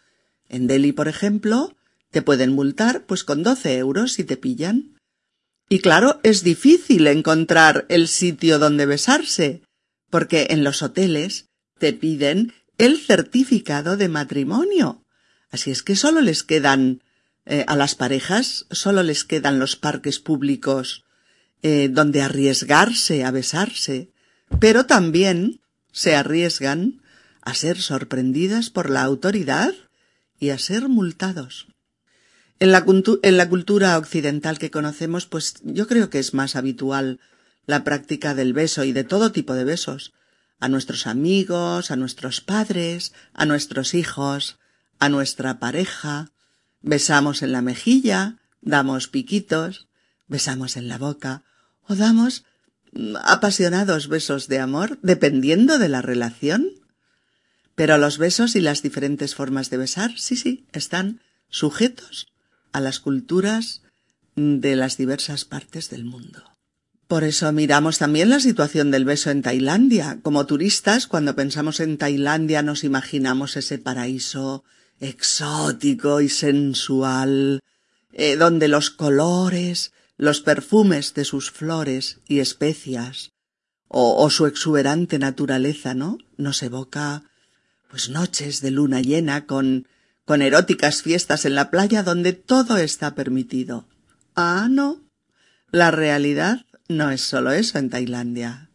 En 0.50 0.66
Delhi, 0.66 0.92
por 0.92 1.08
ejemplo, 1.08 1.74
te 2.10 2.20
pueden 2.20 2.52
multar 2.52 3.06
pues 3.06 3.24
con 3.24 3.42
12 3.42 3.78
euros 3.78 4.12
si 4.12 4.24
te 4.24 4.36
pillan. 4.36 4.94
Y 5.70 5.78
claro, 5.78 6.20
es 6.22 6.44
difícil 6.44 7.06
encontrar 7.06 7.86
el 7.88 8.08
sitio 8.08 8.58
donde 8.58 8.84
besarse, 8.84 9.62
porque 10.10 10.48
en 10.50 10.62
los 10.62 10.82
hoteles 10.82 11.46
te 11.78 11.94
piden 11.94 12.52
el 12.76 13.00
certificado 13.00 13.96
de 13.96 14.08
matrimonio. 14.08 15.02
Así 15.50 15.70
es 15.70 15.82
que 15.82 15.96
solo 15.96 16.20
les 16.20 16.42
quedan 16.42 17.02
eh, 17.46 17.64
a 17.66 17.74
las 17.74 17.94
parejas, 17.94 18.66
solo 18.70 19.02
les 19.02 19.24
quedan 19.24 19.58
los 19.58 19.76
parques 19.76 20.18
públicos 20.20 21.04
eh, 21.62 21.88
donde 21.90 22.20
arriesgarse 22.20 23.24
a 23.24 23.30
besarse, 23.30 24.10
pero 24.60 24.84
también 24.84 25.62
se 25.94 26.16
arriesgan 26.16 27.00
a 27.40 27.54
ser 27.54 27.80
sorprendidas 27.80 28.68
por 28.68 28.90
la 28.90 29.04
autoridad 29.04 29.72
y 30.40 30.50
a 30.50 30.58
ser 30.58 30.88
multados. 30.88 31.68
En 32.58 32.72
la, 32.72 32.84
en 33.22 33.36
la, 33.36 33.48
cultura 33.48 33.96
occidental 33.96 34.58
que 34.58 34.72
conocemos, 34.72 35.26
pues 35.26 35.54
yo 35.62 35.86
creo 35.86 36.10
que 36.10 36.18
es 36.18 36.34
más 36.34 36.56
habitual 36.56 37.20
la 37.66 37.84
práctica 37.84 38.34
del 38.34 38.52
beso 38.52 38.82
y 38.84 38.92
de 38.92 39.04
todo 39.04 39.30
tipo 39.30 39.54
de 39.54 39.64
besos, 39.64 40.12
a 40.58 40.68
nuestros 40.68 41.06
amigos, 41.06 41.90
a 41.90 41.96
nuestros 41.96 42.40
padres, 42.40 43.12
a 43.32 43.46
nuestros 43.46 43.94
hijos, 43.94 44.58
a 44.98 45.08
nuestra 45.08 45.60
pareja, 45.60 46.32
besamos 46.80 47.42
en 47.42 47.52
la 47.52 47.62
mejilla, 47.62 48.38
damos 48.62 49.06
piquitos, 49.06 49.88
besamos 50.26 50.76
en 50.76 50.88
la 50.88 50.98
boca 50.98 51.44
o 51.86 51.94
damos 51.94 52.44
apasionados 53.24 54.08
besos 54.08 54.48
de 54.48 54.58
amor, 54.58 54.98
dependiendo 55.02 55.78
de 55.78 55.88
la 55.88 56.02
relación. 56.02 56.68
Pero 57.74 57.98
los 57.98 58.18
besos 58.18 58.54
y 58.56 58.60
las 58.60 58.82
diferentes 58.82 59.34
formas 59.34 59.70
de 59.70 59.78
besar, 59.78 60.12
sí, 60.16 60.36
sí, 60.36 60.66
están 60.72 61.20
sujetos 61.48 62.28
a 62.72 62.80
las 62.80 63.00
culturas 63.00 63.82
de 64.36 64.76
las 64.76 64.96
diversas 64.96 65.44
partes 65.44 65.90
del 65.90 66.04
mundo. 66.04 66.42
Por 67.06 67.22
eso 67.22 67.52
miramos 67.52 67.98
también 67.98 68.30
la 68.30 68.40
situación 68.40 68.90
del 68.90 69.04
beso 69.04 69.30
en 69.30 69.42
Tailandia. 69.42 70.18
Como 70.22 70.46
turistas, 70.46 71.06
cuando 71.06 71.36
pensamos 71.36 71.80
en 71.80 71.98
Tailandia 71.98 72.62
nos 72.62 72.82
imaginamos 72.82 73.56
ese 73.56 73.78
paraíso 73.78 74.64
exótico 75.00 76.20
y 76.20 76.28
sensual, 76.28 77.60
eh, 78.12 78.36
donde 78.36 78.68
los 78.68 78.90
colores, 78.90 79.92
los 80.16 80.40
perfumes 80.40 81.14
de 81.14 81.24
sus 81.24 81.50
flores 81.50 82.20
y 82.28 82.38
especias, 82.38 83.32
o, 83.88 84.28
su 84.30 84.46
exuberante 84.46 85.18
naturaleza, 85.18 85.94
¿no? 85.94 86.18
Nos 86.36 86.62
evoca, 86.62 87.22
pues, 87.88 88.08
noches 88.08 88.60
de 88.60 88.72
luna 88.72 89.00
llena 89.00 89.46
con, 89.46 89.86
con 90.24 90.42
eróticas 90.42 91.02
fiestas 91.02 91.44
en 91.44 91.54
la 91.54 91.70
playa 91.70 92.02
donde 92.02 92.32
todo 92.32 92.76
está 92.76 93.14
permitido. 93.14 93.86
Ah, 94.34 94.66
no. 94.68 95.00
La 95.70 95.90
realidad 95.90 96.66
no 96.88 97.10
es 97.10 97.20
solo 97.20 97.52
eso 97.52 97.78
en 97.78 97.90
Tailandia. 97.90 98.70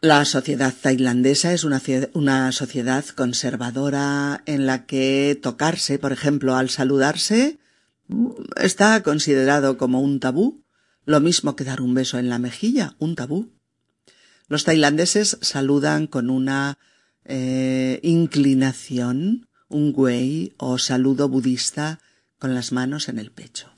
La 0.00 0.24
sociedad 0.26 0.74
tailandesa 0.82 1.52
es 1.54 1.64
una, 1.64 1.80
una, 2.12 2.52
sociedad 2.52 3.06
conservadora 3.06 4.42
en 4.44 4.66
la 4.66 4.84
que 4.84 5.38
tocarse, 5.42 5.98
por 5.98 6.12
ejemplo, 6.12 6.56
al 6.56 6.68
saludarse, 6.68 7.58
está 8.56 9.02
considerado 9.02 9.78
como 9.78 10.00
un 10.00 10.20
tabú, 10.20 10.62
lo 11.04 11.20
mismo 11.20 11.56
que 11.56 11.64
dar 11.64 11.80
un 11.80 11.94
beso 11.94 12.18
en 12.18 12.28
la 12.28 12.38
mejilla, 12.38 12.96
un 12.98 13.14
tabú. 13.14 13.52
Los 14.48 14.64
tailandeses 14.64 15.38
saludan 15.40 16.06
con 16.06 16.30
una 16.30 16.78
eh, 17.24 18.00
inclinación, 18.02 19.48
un 19.68 19.92
wei 19.96 20.52
o 20.58 20.78
saludo 20.78 21.28
budista 21.28 22.00
con 22.38 22.54
las 22.54 22.72
manos 22.72 23.08
en 23.08 23.18
el 23.18 23.30
pecho 23.30 23.74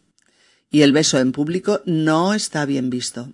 y 0.70 0.82
el 0.82 0.92
beso 0.92 1.18
en 1.18 1.32
público 1.32 1.80
no 1.86 2.34
está 2.34 2.66
bien 2.66 2.90
visto. 2.90 3.32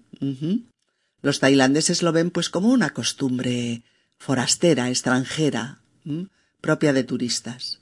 Los 1.22 1.40
tailandeses 1.40 2.02
lo 2.02 2.12
ven 2.12 2.30
pues 2.30 2.48
como 2.48 2.68
una 2.68 2.90
costumbre 2.90 3.82
forastera, 4.18 4.88
extranjera, 4.88 5.80
propia 6.60 6.92
de 6.92 7.04
turistas. 7.04 7.80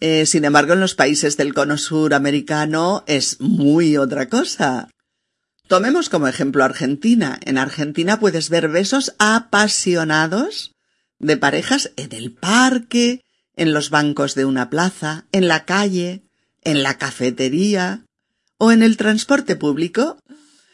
Eh, 0.00 0.24
sin 0.24 0.44
embargo, 0.46 0.72
en 0.72 0.80
los 0.80 0.94
países 0.94 1.36
del 1.36 1.52
cono 1.52 1.76
sur 1.76 2.14
americano 2.14 3.04
es 3.06 3.40
muy 3.40 3.98
otra 3.98 4.28
cosa. 4.28 4.88
Tomemos 5.68 6.08
como 6.08 6.26
ejemplo 6.26 6.64
Argentina. 6.64 7.38
En 7.44 7.58
Argentina 7.58 8.18
puedes 8.18 8.48
ver 8.48 8.68
besos 8.68 9.14
apasionados 9.18 10.72
de 11.18 11.36
parejas 11.36 11.92
en 11.96 12.12
el 12.12 12.32
parque, 12.32 13.20
en 13.54 13.74
los 13.74 13.90
bancos 13.90 14.34
de 14.34 14.46
una 14.46 14.70
plaza, 14.70 15.26
en 15.32 15.48
la 15.48 15.66
calle, 15.66 16.24
en 16.62 16.82
la 16.82 16.96
cafetería, 16.96 18.04
o 18.56 18.72
en 18.72 18.82
el 18.82 18.96
transporte 18.96 19.54
público. 19.54 20.18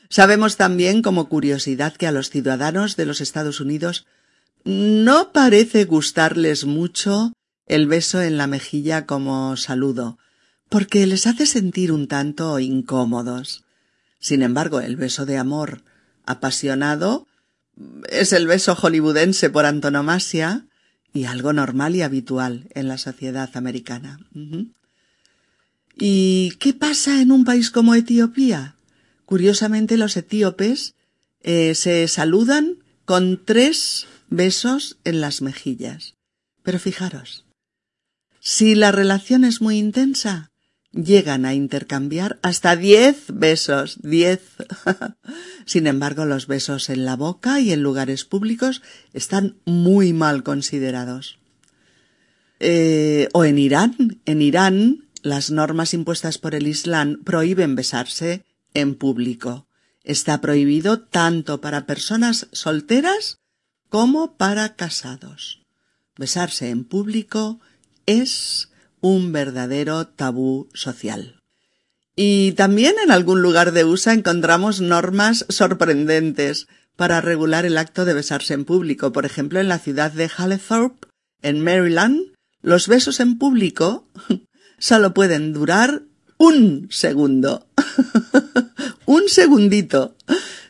Sabemos 0.09 0.57
también 0.57 1.03
como 1.03 1.29
curiosidad 1.29 1.95
que 1.95 2.07
a 2.07 2.13
los 2.13 2.31
ciudadanos 2.31 2.97
de 2.97 3.07
los 3.07 3.21
Estados 3.21 3.61
Unidos 3.61 4.07
no 4.65 5.33
parece 5.33 5.85
gustarles 5.85 6.65
mucho 6.65 7.33
el 7.67 7.87
beso 7.87 8.23
en 8.23 8.37
la 8.37 8.47
mejilla 8.47 9.07
como 9.07 9.57
saludo, 9.57 10.19
porque 10.69 11.07
les 11.07 11.27
hace 11.27 11.47
sentir 11.47 11.93
un 11.93 12.09
tanto 12.09 12.59
incómodos. 12.59 13.65
Sin 14.19 14.43
embargo, 14.43 14.81
el 14.81 14.97
beso 14.97 15.27
de 15.27 15.39
amor 15.39 15.83
apasionado 16.25 17.27
es 18.09 18.33
el 18.33 18.47
beso 18.47 18.75
hollywoodense 18.75 19.51
por 19.51 19.67
antonomasia 19.67 20.67
y 21.13 21.25
algo 21.25 21.53
normal 21.53 21.97
y 21.97 22.03
habitual 22.03 22.69
en 22.75 22.89
la 22.89 22.99
sociedad 22.99 23.51
americana. 23.57 24.19
¿Y 25.99 26.53
qué 26.59 26.75
pasa 26.75 27.23
en 27.23 27.33
un 27.33 27.45
país 27.45 27.71
como 27.71 27.95
Etiopía? 27.95 28.77
Curiosamente 29.25 29.97
los 29.97 30.17
etíopes 30.17 30.95
eh, 31.41 31.75
se 31.75 32.07
saludan 32.07 32.79
con 33.05 33.43
tres 33.45 34.07
besos 34.29 34.99
en 35.05 35.21
las 35.21 35.43
mejillas. 35.43 36.15
Pero 36.63 36.79
fijaros, 36.79 37.46
si 38.47 38.77
la 38.77 38.93
relación 38.93 39.43
es 39.43 39.61
muy 39.61 39.77
intensa, 39.77 40.53
llegan 40.93 41.45
a 41.47 41.55
intercambiar 41.55 42.39
hasta 42.43 42.77
diez 42.77 43.25
besos, 43.27 43.99
diez. 44.05 44.41
Sin 45.67 45.89
embargo, 45.89 46.27
los 46.27 46.47
besos 46.47 46.89
en 46.89 47.05
la 47.05 47.17
boca 47.17 47.59
y 47.59 47.73
en 47.73 47.83
lugares 47.83 48.25
públicos 48.25 48.83
están 49.13 49.57
muy 49.65 50.13
mal 50.13 50.45
considerados. 50.45 51.41
Eh, 52.61 53.29
o 53.33 53.45
en 53.45 53.59
Irán, 53.59 54.21
en 54.27 54.41
Irán 54.41 55.09
las 55.23 55.51
normas 55.51 55.93
impuestas 55.93 56.39
por 56.39 56.55
el 56.55 56.69
Islam 56.69 57.25
prohíben 57.25 57.75
besarse 57.75 58.45
en 58.75 58.95
público. 58.95 59.67
Está 60.05 60.41
prohibido 60.41 61.01
tanto 61.01 61.61
para 61.61 61.85
personas 61.85 62.47
solteras 62.53 63.41
como 63.89 64.37
para 64.37 64.77
casados. 64.77 65.65
Besarse 66.17 66.71
en 66.71 66.85
público 66.85 67.59
es 68.07 68.71
un 69.01 69.33
verdadero 69.33 70.07
tabú 70.07 70.69
social. 70.73 71.43
Y 72.17 72.53
también 72.53 72.95
en 73.05 73.11
algún 73.11 73.43
lugar 73.43 73.73
de 73.73 73.85
USA 73.85 74.15
encontramos 74.15 74.81
normas 74.81 75.45
sorprendentes 75.51 76.67
para 76.97 77.21
regular 77.21 77.67
el 77.67 77.77
acto 77.77 78.07
de 78.07 78.15
besarse 78.15 78.55
en 78.55 78.65
público. 78.65 79.13
Por 79.13 79.27
ejemplo, 79.27 79.61
en 79.61 79.69
la 79.69 79.79
ciudad 79.79 80.11
de 80.13 80.29
Hallethorpe, 80.29 81.09
en 81.43 81.61
Maryland, 81.61 82.33
los 82.63 82.89
besos 82.89 83.21
en 83.21 83.39
público 83.39 84.09
solo 84.79 85.13
pueden 85.13 85.53
durar 85.53 86.03
un 86.39 86.89
segundo. 86.91 87.67
un 89.07 89.29
segundito. 89.29 90.17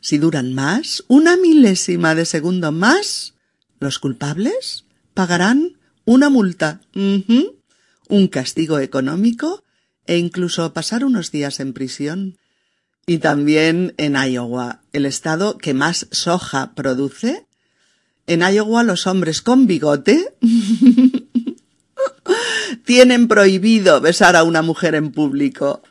Si 0.01 0.19
duran 0.19 0.53
más, 0.53 1.05
una 1.09 1.37
milésima 1.37 2.15
de 2.15 2.25
segundo 2.25 2.73
más, 2.73 3.35
los 3.79 3.99
culpables 3.99 4.85
pagarán 5.15 5.79
una 6.07 6.31
multa, 6.31 6.81
un 6.95 8.29
castigo 8.29 8.79
económico 8.79 9.65
e 10.07 10.17
incluso 10.17 10.73
pasar 10.73 11.05
unos 11.05 11.31
días 11.31 11.61
en 11.61 11.75
prisión. 11.75 12.39
Y 13.07 13.19
también 13.19 13.95
en 13.99 14.17
Iowa, 14.17 14.81
el 14.93 15.05
estado 15.05 15.59
que 15.59 15.75
más 15.75 16.09
soja 16.11 16.75
produce. 16.75 17.47
En 18.27 18.41
Iowa 18.41 18.83
los 18.83 19.07
hombres 19.07 19.43
con 19.43 19.67
bigote 19.67 20.35
tienen 22.85 23.29
prohibido 23.29 24.01
besar 24.01 24.37
a 24.37 24.45
una 24.45 24.63
mujer 24.63 24.95
en 24.95 25.13
público, 25.13 25.83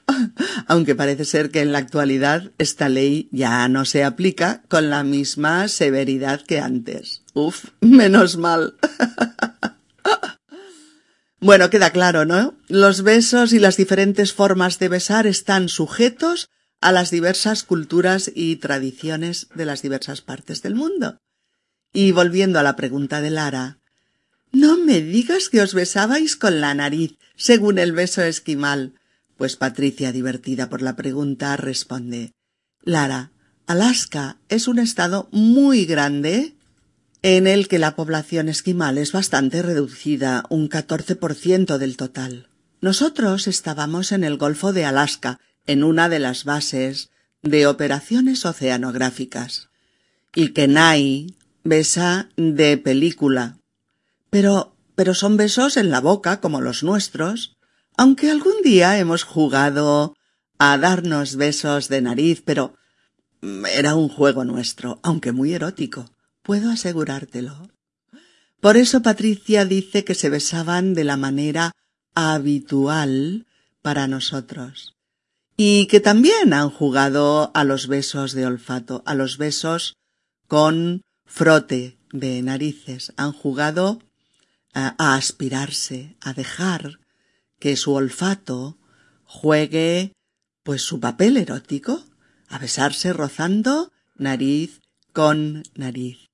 aunque 0.67 0.95
parece 0.95 1.23
ser 1.23 1.51
que 1.51 1.62
en 1.62 1.71
la 1.71 1.78
actualidad 1.78 2.51
esta 2.58 2.89
ley 2.89 3.30
ya 3.32 3.67
no 3.67 3.86
se 3.86 4.04
aplica 4.04 4.63
con 4.67 4.89
la 4.89 5.04
misma 5.04 5.67
severidad 5.67 6.41
que 6.41 6.60
antes. 6.60 7.21
Uf, 7.34 7.65
menos 7.82 8.38
mal. 8.38 8.75
Bueno, 11.39 11.70
queda 11.70 11.91
claro, 11.91 12.26
¿no? 12.26 12.58
Los 12.68 13.04
besos 13.04 13.54
y 13.54 13.60
las 13.60 13.78
diferentes 13.78 14.34
formas 14.34 14.80
de 14.80 14.89
besar 14.89 15.28
están 15.28 15.70
sujetos 15.70 16.50
a 16.82 16.91
las 16.91 17.12
diversas 17.12 17.63
culturas 17.63 18.32
y 18.34 18.56
tradiciones 18.56 19.50
de 19.54 19.65
las 19.65 19.82
diversas 19.82 20.22
partes 20.22 20.62
del 20.62 20.76
mundo. 20.76 21.20
Y 21.94 22.12
volviendo 22.12 22.58
a 22.58 22.63
la 22.63 22.76
pregunta 22.76 23.22
de 23.22 23.30
Lara, 23.30 23.80
no 24.52 24.78
me 24.78 25.02
digas 25.02 25.50
que 25.50 25.62
os 25.62 25.74
besabais 25.74 26.36
con 26.36 26.62
la 26.62 26.74
nariz, 26.74 27.18
según 27.36 27.78
el 27.78 27.91
beso 27.91 28.24
esquimal. 28.24 28.94
Pues 29.38 29.56
Patricia, 29.56 30.12
divertida 30.12 30.70
por 30.70 30.82
la 30.82 30.96
pregunta, 30.96 31.58
responde 31.58 32.32
Lara, 32.82 33.32
Alaska 33.68 34.39
es 34.48 34.68
un 34.68 34.80
estado 34.80 35.28
muy 35.32 35.86
grande 35.86 36.55
en 37.28 37.48
el 37.48 37.68
que 37.68 37.80
la 37.80 37.96
población 37.96 38.50
esquimal 38.50 39.00
es 39.00 39.12
bastante 39.12 39.64
reducida, 39.64 40.44
un 40.52 40.70
14% 40.70 41.80
del 41.80 41.98
total. 41.98 42.50
Nosotros 42.82 43.48
estábamos 43.48 44.12
en 44.12 44.24
el 44.24 44.38
Golfo 44.38 44.74
de 44.74 44.86
Alaska, 44.86 45.40
en 45.66 45.84
una 45.84 46.08
de 46.08 46.20
las 46.20 46.44
bases 46.44 47.10
de 47.42 47.66
operaciones 47.66 48.46
oceanográficas. 48.46 49.70
Y 50.36 50.50
Kenai 50.50 51.36
besa 51.64 52.30
de 52.38 52.78
película, 52.78 53.58
Pero, 54.30 54.76
pero 54.94 55.16
son 55.16 55.36
besos 55.36 55.78
en 55.78 55.90
la 55.90 56.02
boca 56.02 56.40
como 56.42 56.62
los 56.62 56.84
nuestros, 56.84 57.58
aunque 57.98 58.30
algún 58.30 58.62
día 58.64 59.00
hemos 59.00 59.24
jugado 59.24 60.16
a 60.60 60.78
darnos 60.78 61.38
besos 61.38 61.90
de 61.90 62.04
nariz, 62.04 62.44
pero 62.46 62.76
era 63.42 63.96
un 63.96 64.10
juego 64.10 64.44
nuestro, 64.44 65.00
aunque 65.02 65.32
muy 65.32 65.56
erótico, 65.56 66.12
puedo 66.46 66.70
asegurártelo. 66.70 67.70
Por 68.62 68.78
eso 68.78 69.02
Patricia 69.02 69.66
dice 69.66 70.06
que 70.06 70.16
se 70.16 70.30
besaban 70.30 70.94
de 70.94 71.04
la 71.04 71.18
manera 71.18 71.72
habitual 72.14 73.48
para 73.82 74.08
nosotros. 74.08 74.96
Y 75.58 75.88
que 75.88 76.00
también 76.00 76.54
han 76.54 76.70
jugado 76.70 77.52
a 77.54 77.64
los 77.64 77.88
besos 77.88 78.34
de 78.34 78.46
olfato, 78.46 79.04
a 79.06 79.16
los 79.16 79.38
besos 79.38 79.96
con 80.48 81.02
frote 81.26 81.98
de 82.12 82.42
narices. 82.42 83.14
Han 83.18 83.32
jugado 83.32 84.00
a, 84.74 84.96
a 84.98 85.16
aspirarse, 85.16 86.16
a 86.22 86.34
dejar 86.34 87.00
que 87.60 87.76
su 87.76 87.94
olfato 87.94 88.78
juegue 89.24 90.14
pues 90.64 90.82
su 90.82 91.00
papel 91.00 91.38
erótico, 91.38 92.06
a 92.48 92.60
besarse 92.60 93.14
rozando 93.14 93.92
nariz 94.16 94.82
con 95.14 95.64
nariz, 95.76 96.25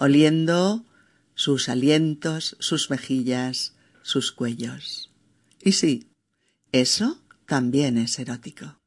oliendo 0.00 0.86
sus 1.34 1.68
alientos, 1.68 2.56
sus 2.58 2.90
mejillas, 2.90 3.74
sus 4.02 4.32
cuellos. 4.32 5.10
Y 5.62 5.72
sí, 5.72 6.08
eso 6.72 7.22
también 7.46 7.98
es 7.98 8.18
erótico. 8.18 8.80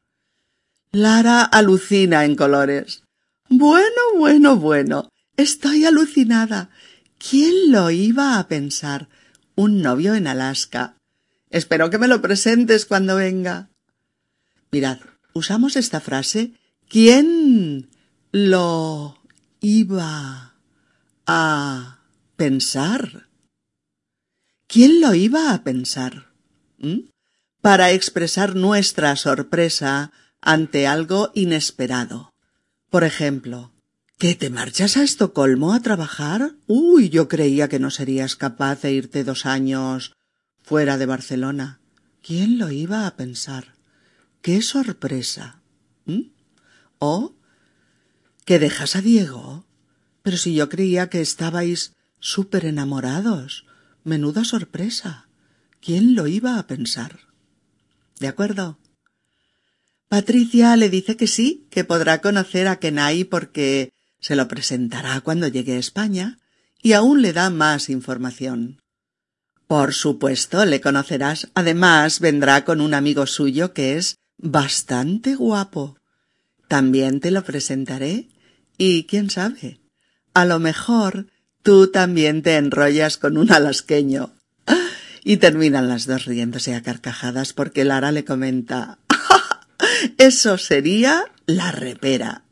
Lara 0.92 1.44
alucina 1.44 2.26
en 2.26 2.36
colores. 2.36 3.04
Bueno, 3.48 4.02
bueno, 4.18 4.58
bueno. 4.58 5.10
Estoy 5.38 5.86
alucinada. 5.86 6.72
¿Quién 7.18 7.72
lo 7.72 7.92
iba 7.92 8.40
a 8.40 8.48
pensar? 8.48 9.10
Un 9.56 9.82
novio 9.82 10.16
en 10.16 10.28
Alaska. 10.28 10.98
Espero 11.50 11.90
que 11.90 12.00
me 12.00 12.08
lo 12.08 12.22
presentes 12.22 12.86
cuando 12.86 13.16
venga. 13.16 13.70
Mirad, 14.72 15.00
usamos 15.34 15.76
esta 15.76 16.00
frase 16.00 16.54
¿Quién 16.90 17.90
lo 18.32 19.18
iba 19.62 20.53
a 21.26 22.00
pensar? 22.36 23.30
¿Quién 24.68 25.02
lo 25.02 25.14
iba 25.14 25.54
a 25.54 25.64
pensar? 25.64 26.32
¿Mm? 26.78 27.10
Para 27.62 27.92
expresar 27.92 28.56
nuestra 28.56 29.16
sorpresa 29.16 30.12
ante 30.42 30.88
algo 30.88 31.32
inesperado. 31.34 32.34
Por 32.90 33.04
ejemplo, 33.04 33.72
¿qué 34.18 34.36
te 34.36 34.50
marchas 34.50 34.98
a 34.98 35.04
Estocolmo 35.04 35.74
a 35.74 35.80
trabajar? 35.80 36.56
Uy, 36.68 37.10
yo 37.10 37.28
creía 37.28 37.70
que 37.70 37.80
no 37.80 37.90
serías 37.90 38.36
capaz 38.36 38.82
de 38.82 38.92
irte 38.92 39.24
dos 39.24 39.46
años 39.46 40.14
fuera 40.62 40.98
de 40.98 41.06
Barcelona. 41.06 41.80
¿Quién 42.22 42.58
lo 42.58 42.72
iba 42.72 43.08
a 43.08 43.16
pensar? 43.16 43.76
¡Qué 44.42 44.62
sorpresa! 44.62 45.62
¿Mm? 46.06 46.32
¿O 47.00 47.36
que 48.46 48.60
dejas 48.60 48.96
a 48.96 49.02
Diego? 49.02 49.66
Pero 50.24 50.38
si 50.38 50.56
yo 50.56 50.70
creía 50.70 51.10
que 51.10 51.22
estabais 51.22 51.94
súper 52.24 52.66
enamorados. 52.66 53.66
Menuda 54.06 54.46
sorpresa. 54.46 55.28
¿Quién 55.82 56.16
lo 56.16 56.28
iba 56.28 56.58
a 56.58 56.68
pensar? 56.68 57.20
¿De 58.20 58.30
acuerdo? 58.30 58.80
Patricia 60.08 60.76
le 60.78 60.90
dice 60.90 61.18
que 61.18 61.28
sí, 61.28 61.68
que 61.70 61.84
podrá 61.84 62.22
conocer 62.22 62.68
a 62.68 62.78
Kenai 62.78 63.26
porque 63.26 63.92
se 64.20 64.38
lo 64.38 64.48
presentará 64.48 65.20
cuando 65.20 65.50
llegue 65.50 65.74
a 65.74 65.80
España 65.80 66.40
y 66.82 66.94
aún 66.94 67.22
le 67.22 67.34
da 67.34 67.50
más 67.50 67.90
información. 67.90 68.82
Por 69.68 69.94
supuesto, 69.94 70.64
le 70.66 70.80
conocerás. 70.80 71.50
Además, 71.56 72.22
vendrá 72.22 72.64
con 72.64 72.80
un 72.80 72.94
amigo 72.94 73.26
suyo 73.28 73.74
que 73.74 73.98
es 73.98 74.18
bastante 74.38 75.36
guapo. 75.36 75.98
También 76.70 77.20
te 77.20 77.32
lo 77.32 77.44
presentaré 77.44 78.30
y 78.78 79.04
quién 79.06 79.30
sabe, 79.30 79.80
a 80.34 80.46
lo 80.46 80.60
mejor 80.60 81.28
tú 81.62 81.88
también 81.88 82.42
te 82.42 82.58
enrollas 82.58 83.18
con 83.18 83.38
un 83.38 83.52
alasqueño. 83.52 84.34
Y 85.24 85.38
terminan 85.38 85.88
las 85.88 86.06
dos 86.06 86.26
riéndose 86.26 86.76
a 86.76 86.84
carcajadas 86.84 87.54
porque 87.54 87.86
Lara 87.86 88.12
le 88.12 88.26
comenta 88.26 89.00
Eso 90.18 90.58
sería 90.58 91.32
la 91.46 91.72
repera. 91.72 92.44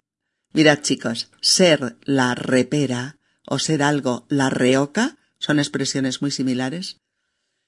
Mirad 0.53 0.79
chicos, 0.81 1.29
ser 1.41 1.97
la 2.03 2.35
repera 2.35 3.17
o 3.45 3.59
ser 3.59 3.83
algo 3.83 4.25
la 4.29 4.49
reoca 4.49 5.17
son 5.37 5.59
expresiones 5.59 6.21
muy 6.21 6.31
similares. 6.31 6.97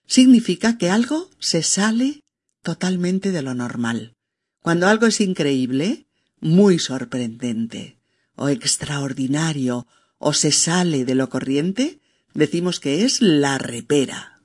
Significa 0.05 0.77
que 0.77 0.89
algo 0.89 1.29
se 1.39 1.63
sale 1.63 2.21
totalmente 2.61 3.31
de 3.31 3.41
lo 3.41 3.53
normal. 3.53 4.13
Cuando 4.61 4.87
algo 4.87 5.07
es 5.07 5.19
increíble, 5.21 6.07
muy 6.39 6.79
sorprendente, 6.79 7.97
o 8.35 8.49
extraordinario, 8.49 9.87
o 10.23 10.33
se 10.33 10.51
sale 10.51 11.05
de 11.05 11.15
lo 11.15 11.29
corriente, 11.29 11.99
decimos 12.33 12.79
que 12.79 13.05
es 13.05 13.21
la 13.21 13.57
repera. 13.57 14.41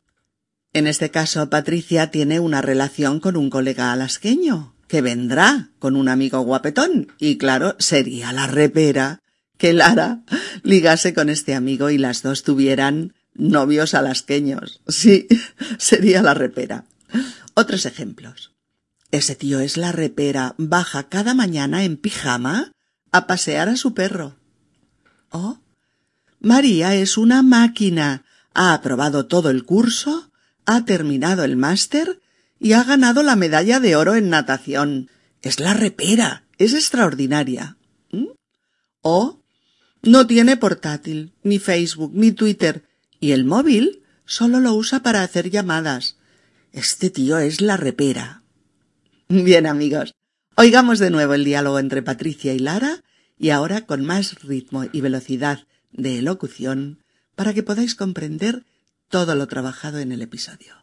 En 0.73 0.87
este 0.87 1.11
caso, 1.11 1.49
Patricia 1.49 2.11
tiene 2.11 2.41
una 2.41 2.61
relación 2.61 3.21
con 3.21 3.37
un 3.37 3.51
colega 3.51 3.93
alasqueño, 3.93 4.75
que 4.87 5.01
vendrá 5.01 5.71
con 5.79 5.97
un 5.97 6.09
amigo 6.09 6.41
guapetón, 6.41 7.13
y 7.19 7.39
claro, 7.39 7.77
sería 7.79 8.33
la 8.33 8.47
repera 8.47 9.23
que 9.57 9.73
Lara 9.73 10.23
ligase 10.63 11.15
con 11.15 11.29
este 11.29 11.55
amigo 11.55 11.91
y 11.91 11.99
las 11.99 12.23
dos 12.23 12.43
tuvieran 12.43 13.15
novios 13.35 13.95
alasqueños. 13.95 14.81
Sí, 14.89 15.27
sería 15.79 16.23
la 16.23 16.35
repera. 16.35 16.85
Otros 17.55 17.87
ejemplos. 17.87 18.53
Ese 19.11 19.35
tío 19.35 19.61
es 19.61 19.77
la 19.77 19.93
repera, 19.93 20.55
baja 20.59 21.09
cada 21.09 21.35
mañana 21.35 21.85
en 21.85 21.97
pijama 21.97 22.73
a 23.11 23.27
pasear 23.27 23.69
a 23.69 23.77
su 23.77 23.95
perro. 23.95 24.37
Oh, 25.31 25.59
María 26.41 26.95
es 26.95 27.19
una 27.19 27.43
máquina. 27.43 28.25
Ha 28.55 28.75
aprobado 28.75 29.27
todo 29.27 29.51
el 29.51 29.65
curso, 29.65 30.31
ha 30.67 30.85
terminado 30.85 31.45
el 31.45 31.57
máster 31.57 32.21
y 32.61 32.73
ha 32.73 32.85
ganado 32.85 33.23
la 33.23 33.37
medalla 33.37 33.81
de 33.81 33.97
oro 33.97 34.15
en 34.15 34.31
natación. 34.31 35.11
Es 35.43 35.61
la 35.61 35.75
repera, 35.75 36.45
es 36.59 36.75
extraordinaria. 36.75 37.77
¿Mm? 38.11 38.27
O 39.03 39.41
no 40.03 40.27
tiene 40.27 40.57
portátil, 40.57 41.35
ni 41.43 41.59
Facebook, 41.59 42.13
ni 42.15 42.33
Twitter, 42.33 42.85
y 43.21 43.33
el 43.33 43.45
móvil 43.45 44.03
solo 44.25 44.61
lo 44.61 44.75
usa 44.75 45.03
para 45.03 45.23
hacer 45.23 45.51
llamadas. 45.51 46.17
Este 46.73 47.11
tío 47.11 47.39
es 47.39 47.61
la 47.61 47.77
repera. 47.77 48.43
Bien 49.29 49.67
amigos, 49.67 50.15
oigamos 50.55 50.99
de 50.99 51.11
nuevo 51.11 51.35
el 51.35 51.45
diálogo 51.45 51.79
entre 51.79 52.03
Patricia 52.03 52.55
y 52.55 52.59
Lara 52.59 53.03
y 53.37 53.51
ahora 53.51 53.87
con 53.87 54.05
más 54.05 54.43
ritmo 54.43 54.85
y 54.93 55.01
velocidad 55.01 55.67
de 55.93 56.19
elocución 56.19 57.03
para 57.35 57.55
que 57.55 57.63
podáis 57.63 57.95
comprender 57.95 58.65
todo 59.09 59.35
lo 59.35 59.47
trabajado 59.47 59.99
en 59.99 60.13
el 60.13 60.23
episodio. 60.23 60.75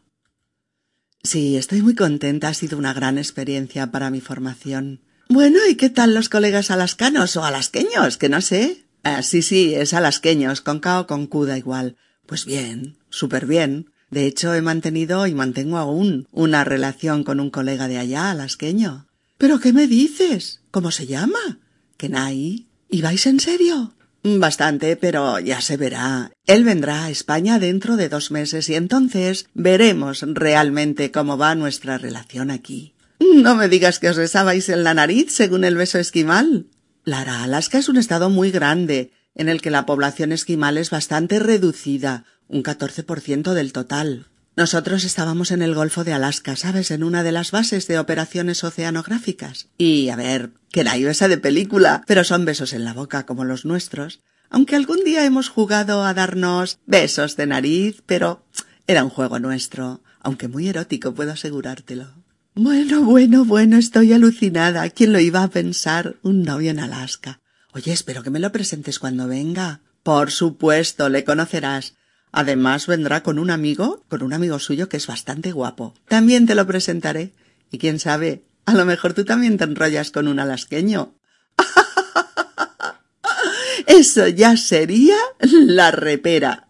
Sí, 1.22 1.56
estoy 1.56 1.82
muy 1.82 1.94
contenta, 1.94 2.48
ha 2.48 2.54
sido 2.54 2.78
una 2.78 2.92
gran 2.92 3.18
experiencia 3.18 3.90
para 3.90 4.10
mi 4.10 4.20
formación. 4.20 5.00
Bueno, 5.28 5.58
¿y 5.68 5.74
qué 5.74 5.90
tal 5.90 6.14
los 6.14 6.28
colegas 6.28 6.70
alascanos 6.70 7.36
o 7.36 7.44
alasqueños? 7.44 8.16
Que 8.16 8.28
no 8.28 8.40
sé. 8.40 8.84
Ah, 9.02 9.22
sí, 9.22 9.42
sí, 9.42 9.74
es 9.74 9.92
alasqueños, 9.92 10.60
con 10.60 10.78
K 10.78 11.00
o 11.00 11.06
con 11.06 11.26
Q 11.26 11.48
igual. 11.56 11.96
Pues 12.26 12.44
bien, 12.44 12.98
súper 13.10 13.46
bien. 13.46 13.90
De 14.10 14.26
hecho, 14.26 14.54
he 14.54 14.62
mantenido 14.62 15.26
y 15.26 15.34
mantengo 15.34 15.78
aún 15.78 16.28
una 16.30 16.62
relación 16.62 17.24
con 17.24 17.40
un 17.40 17.50
colega 17.50 17.88
de 17.88 17.98
allá, 17.98 18.30
alasqueño. 18.30 19.08
¿Pero 19.36 19.58
qué 19.58 19.72
me 19.72 19.88
dices? 19.88 20.60
¿Cómo 20.70 20.92
se 20.92 21.06
llama? 21.06 21.58
¿Kenai? 21.96 22.68
¿Y 22.88 23.02
vais 23.02 23.26
en 23.26 23.40
serio? 23.40 23.95
Bastante, 24.26 24.96
pero 24.96 25.38
ya 25.38 25.60
se 25.60 25.76
verá. 25.76 26.32
Él 26.46 26.64
vendrá 26.64 27.04
a 27.04 27.10
España 27.10 27.60
dentro 27.60 27.96
de 27.96 28.08
dos 28.08 28.32
meses 28.32 28.68
y 28.68 28.74
entonces 28.74 29.46
veremos 29.54 30.24
realmente 30.26 31.12
cómo 31.12 31.38
va 31.38 31.54
nuestra 31.54 31.96
relación 31.96 32.50
aquí. 32.50 32.94
No 33.20 33.54
me 33.54 33.68
digas 33.68 34.00
que 34.00 34.10
os 34.10 34.16
besabais 34.16 34.68
en 34.68 34.82
la 34.82 34.94
nariz 34.94 35.32
según 35.32 35.62
el 35.62 35.76
beso 35.76 35.98
esquimal. 35.98 36.66
Lara, 37.04 37.44
Alaska 37.44 37.78
es 37.78 37.88
un 37.88 37.98
estado 37.98 38.28
muy 38.28 38.50
grande, 38.50 39.12
en 39.36 39.48
el 39.48 39.62
que 39.62 39.70
la 39.70 39.86
población 39.86 40.32
esquimal 40.32 40.76
es 40.76 40.90
bastante 40.90 41.38
reducida, 41.38 42.24
un 42.48 42.64
14% 42.64 43.52
del 43.52 43.72
total. 43.72 44.26
Nosotros 44.56 45.04
estábamos 45.04 45.50
en 45.50 45.60
el 45.60 45.74
Golfo 45.74 46.02
de 46.02 46.14
Alaska, 46.14 46.56
¿sabes? 46.56 46.90
En 46.90 47.04
una 47.04 47.22
de 47.22 47.30
las 47.30 47.50
bases 47.50 47.86
de 47.88 47.98
operaciones 47.98 48.64
oceanográficas. 48.64 49.68
Y, 49.76 50.08
a 50.08 50.16
ver, 50.16 50.52
que 50.72 50.82
la 50.82 50.96
esa 50.96 51.28
de 51.28 51.36
película, 51.36 52.02
pero 52.06 52.24
son 52.24 52.46
besos 52.46 52.72
en 52.72 52.84
la 52.84 52.94
boca 52.94 53.26
como 53.26 53.44
los 53.44 53.66
nuestros. 53.66 54.22
Aunque 54.48 54.74
algún 54.74 55.04
día 55.04 55.26
hemos 55.26 55.50
jugado 55.50 56.04
a 56.04 56.14
darnos 56.14 56.78
besos 56.86 57.36
de 57.36 57.46
nariz, 57.46 58.02
pero 58.06 58.46
era 58.86 59.04
un 59.04 59.10
juego 59.10 59.38
nuestro, 59.38 60.02
aunque 60.20 60.48
muy 60.48 60.68
erótico, 60.68 61.12
puedo 61.12 61.32
asegurártelo. 61.32 62.14
Bueno, 62.54 63.02
bueno, 63.02 63.44
bueno, 63.44 63.76
estoy 63.76 64.14
alucinada. 64.14 64.88
¿Quién 64.88 65.12
lo 65.12 65.20
iba 65.20 65.42
a 65.42 65.48
pensar? 65.48 66.16
Un 66.22 66.44
novio 66.44 66.70
en 66.70 66.80
Alaska. 66.80 67.40
Oye, 67.74 67.92
espero 67.92 68.22
que 68.22 68.30
me 68.30 68.40
lo 68.40 68.52
presentes 68.52 68.98
cuando 68.98 69.28
venga. 69.28 69.82
Por 70.02 70.30
supuesto, 70.30 71.10
le 71.10 71.24
conocerás. 71.24 71.92
Además 72.36 72.86
vendrá 72.86 73.22
con 73.22 73.38
un 73.38 73.48
amigo, 73.48 74.04
con 74.08 74.22
un 74.22 74.34
amigo 74.34 74.58
suyo 74.58 74.90
que 74.90 74.98
es 74.98 75.06
bastante 75.06 75.52
guapo. 75.52 75.94
También 76.06 76.44
te 76.44 76.54
lo 76.54 76.66
presentaré. 76.66 77.32
Y 77.70 77.78
quién 77.78 77.98
sabe, 77.98 78.44
a 78.66 78.74
lo 78.74 78.84
mejor 78.84 79.14
tú 79.14 79.24
también 79.24 79.56
te 79.56 79.64
enrollas 79.64 80.10
con 80.10 80.28
un 80.28 80.38
alasqueño. 80.38 81.14
Eso 83.86 84.28
ya 84.28 84.54
sería 84.58 85.16
la 85.40 85.90
repera. 85.92 86.68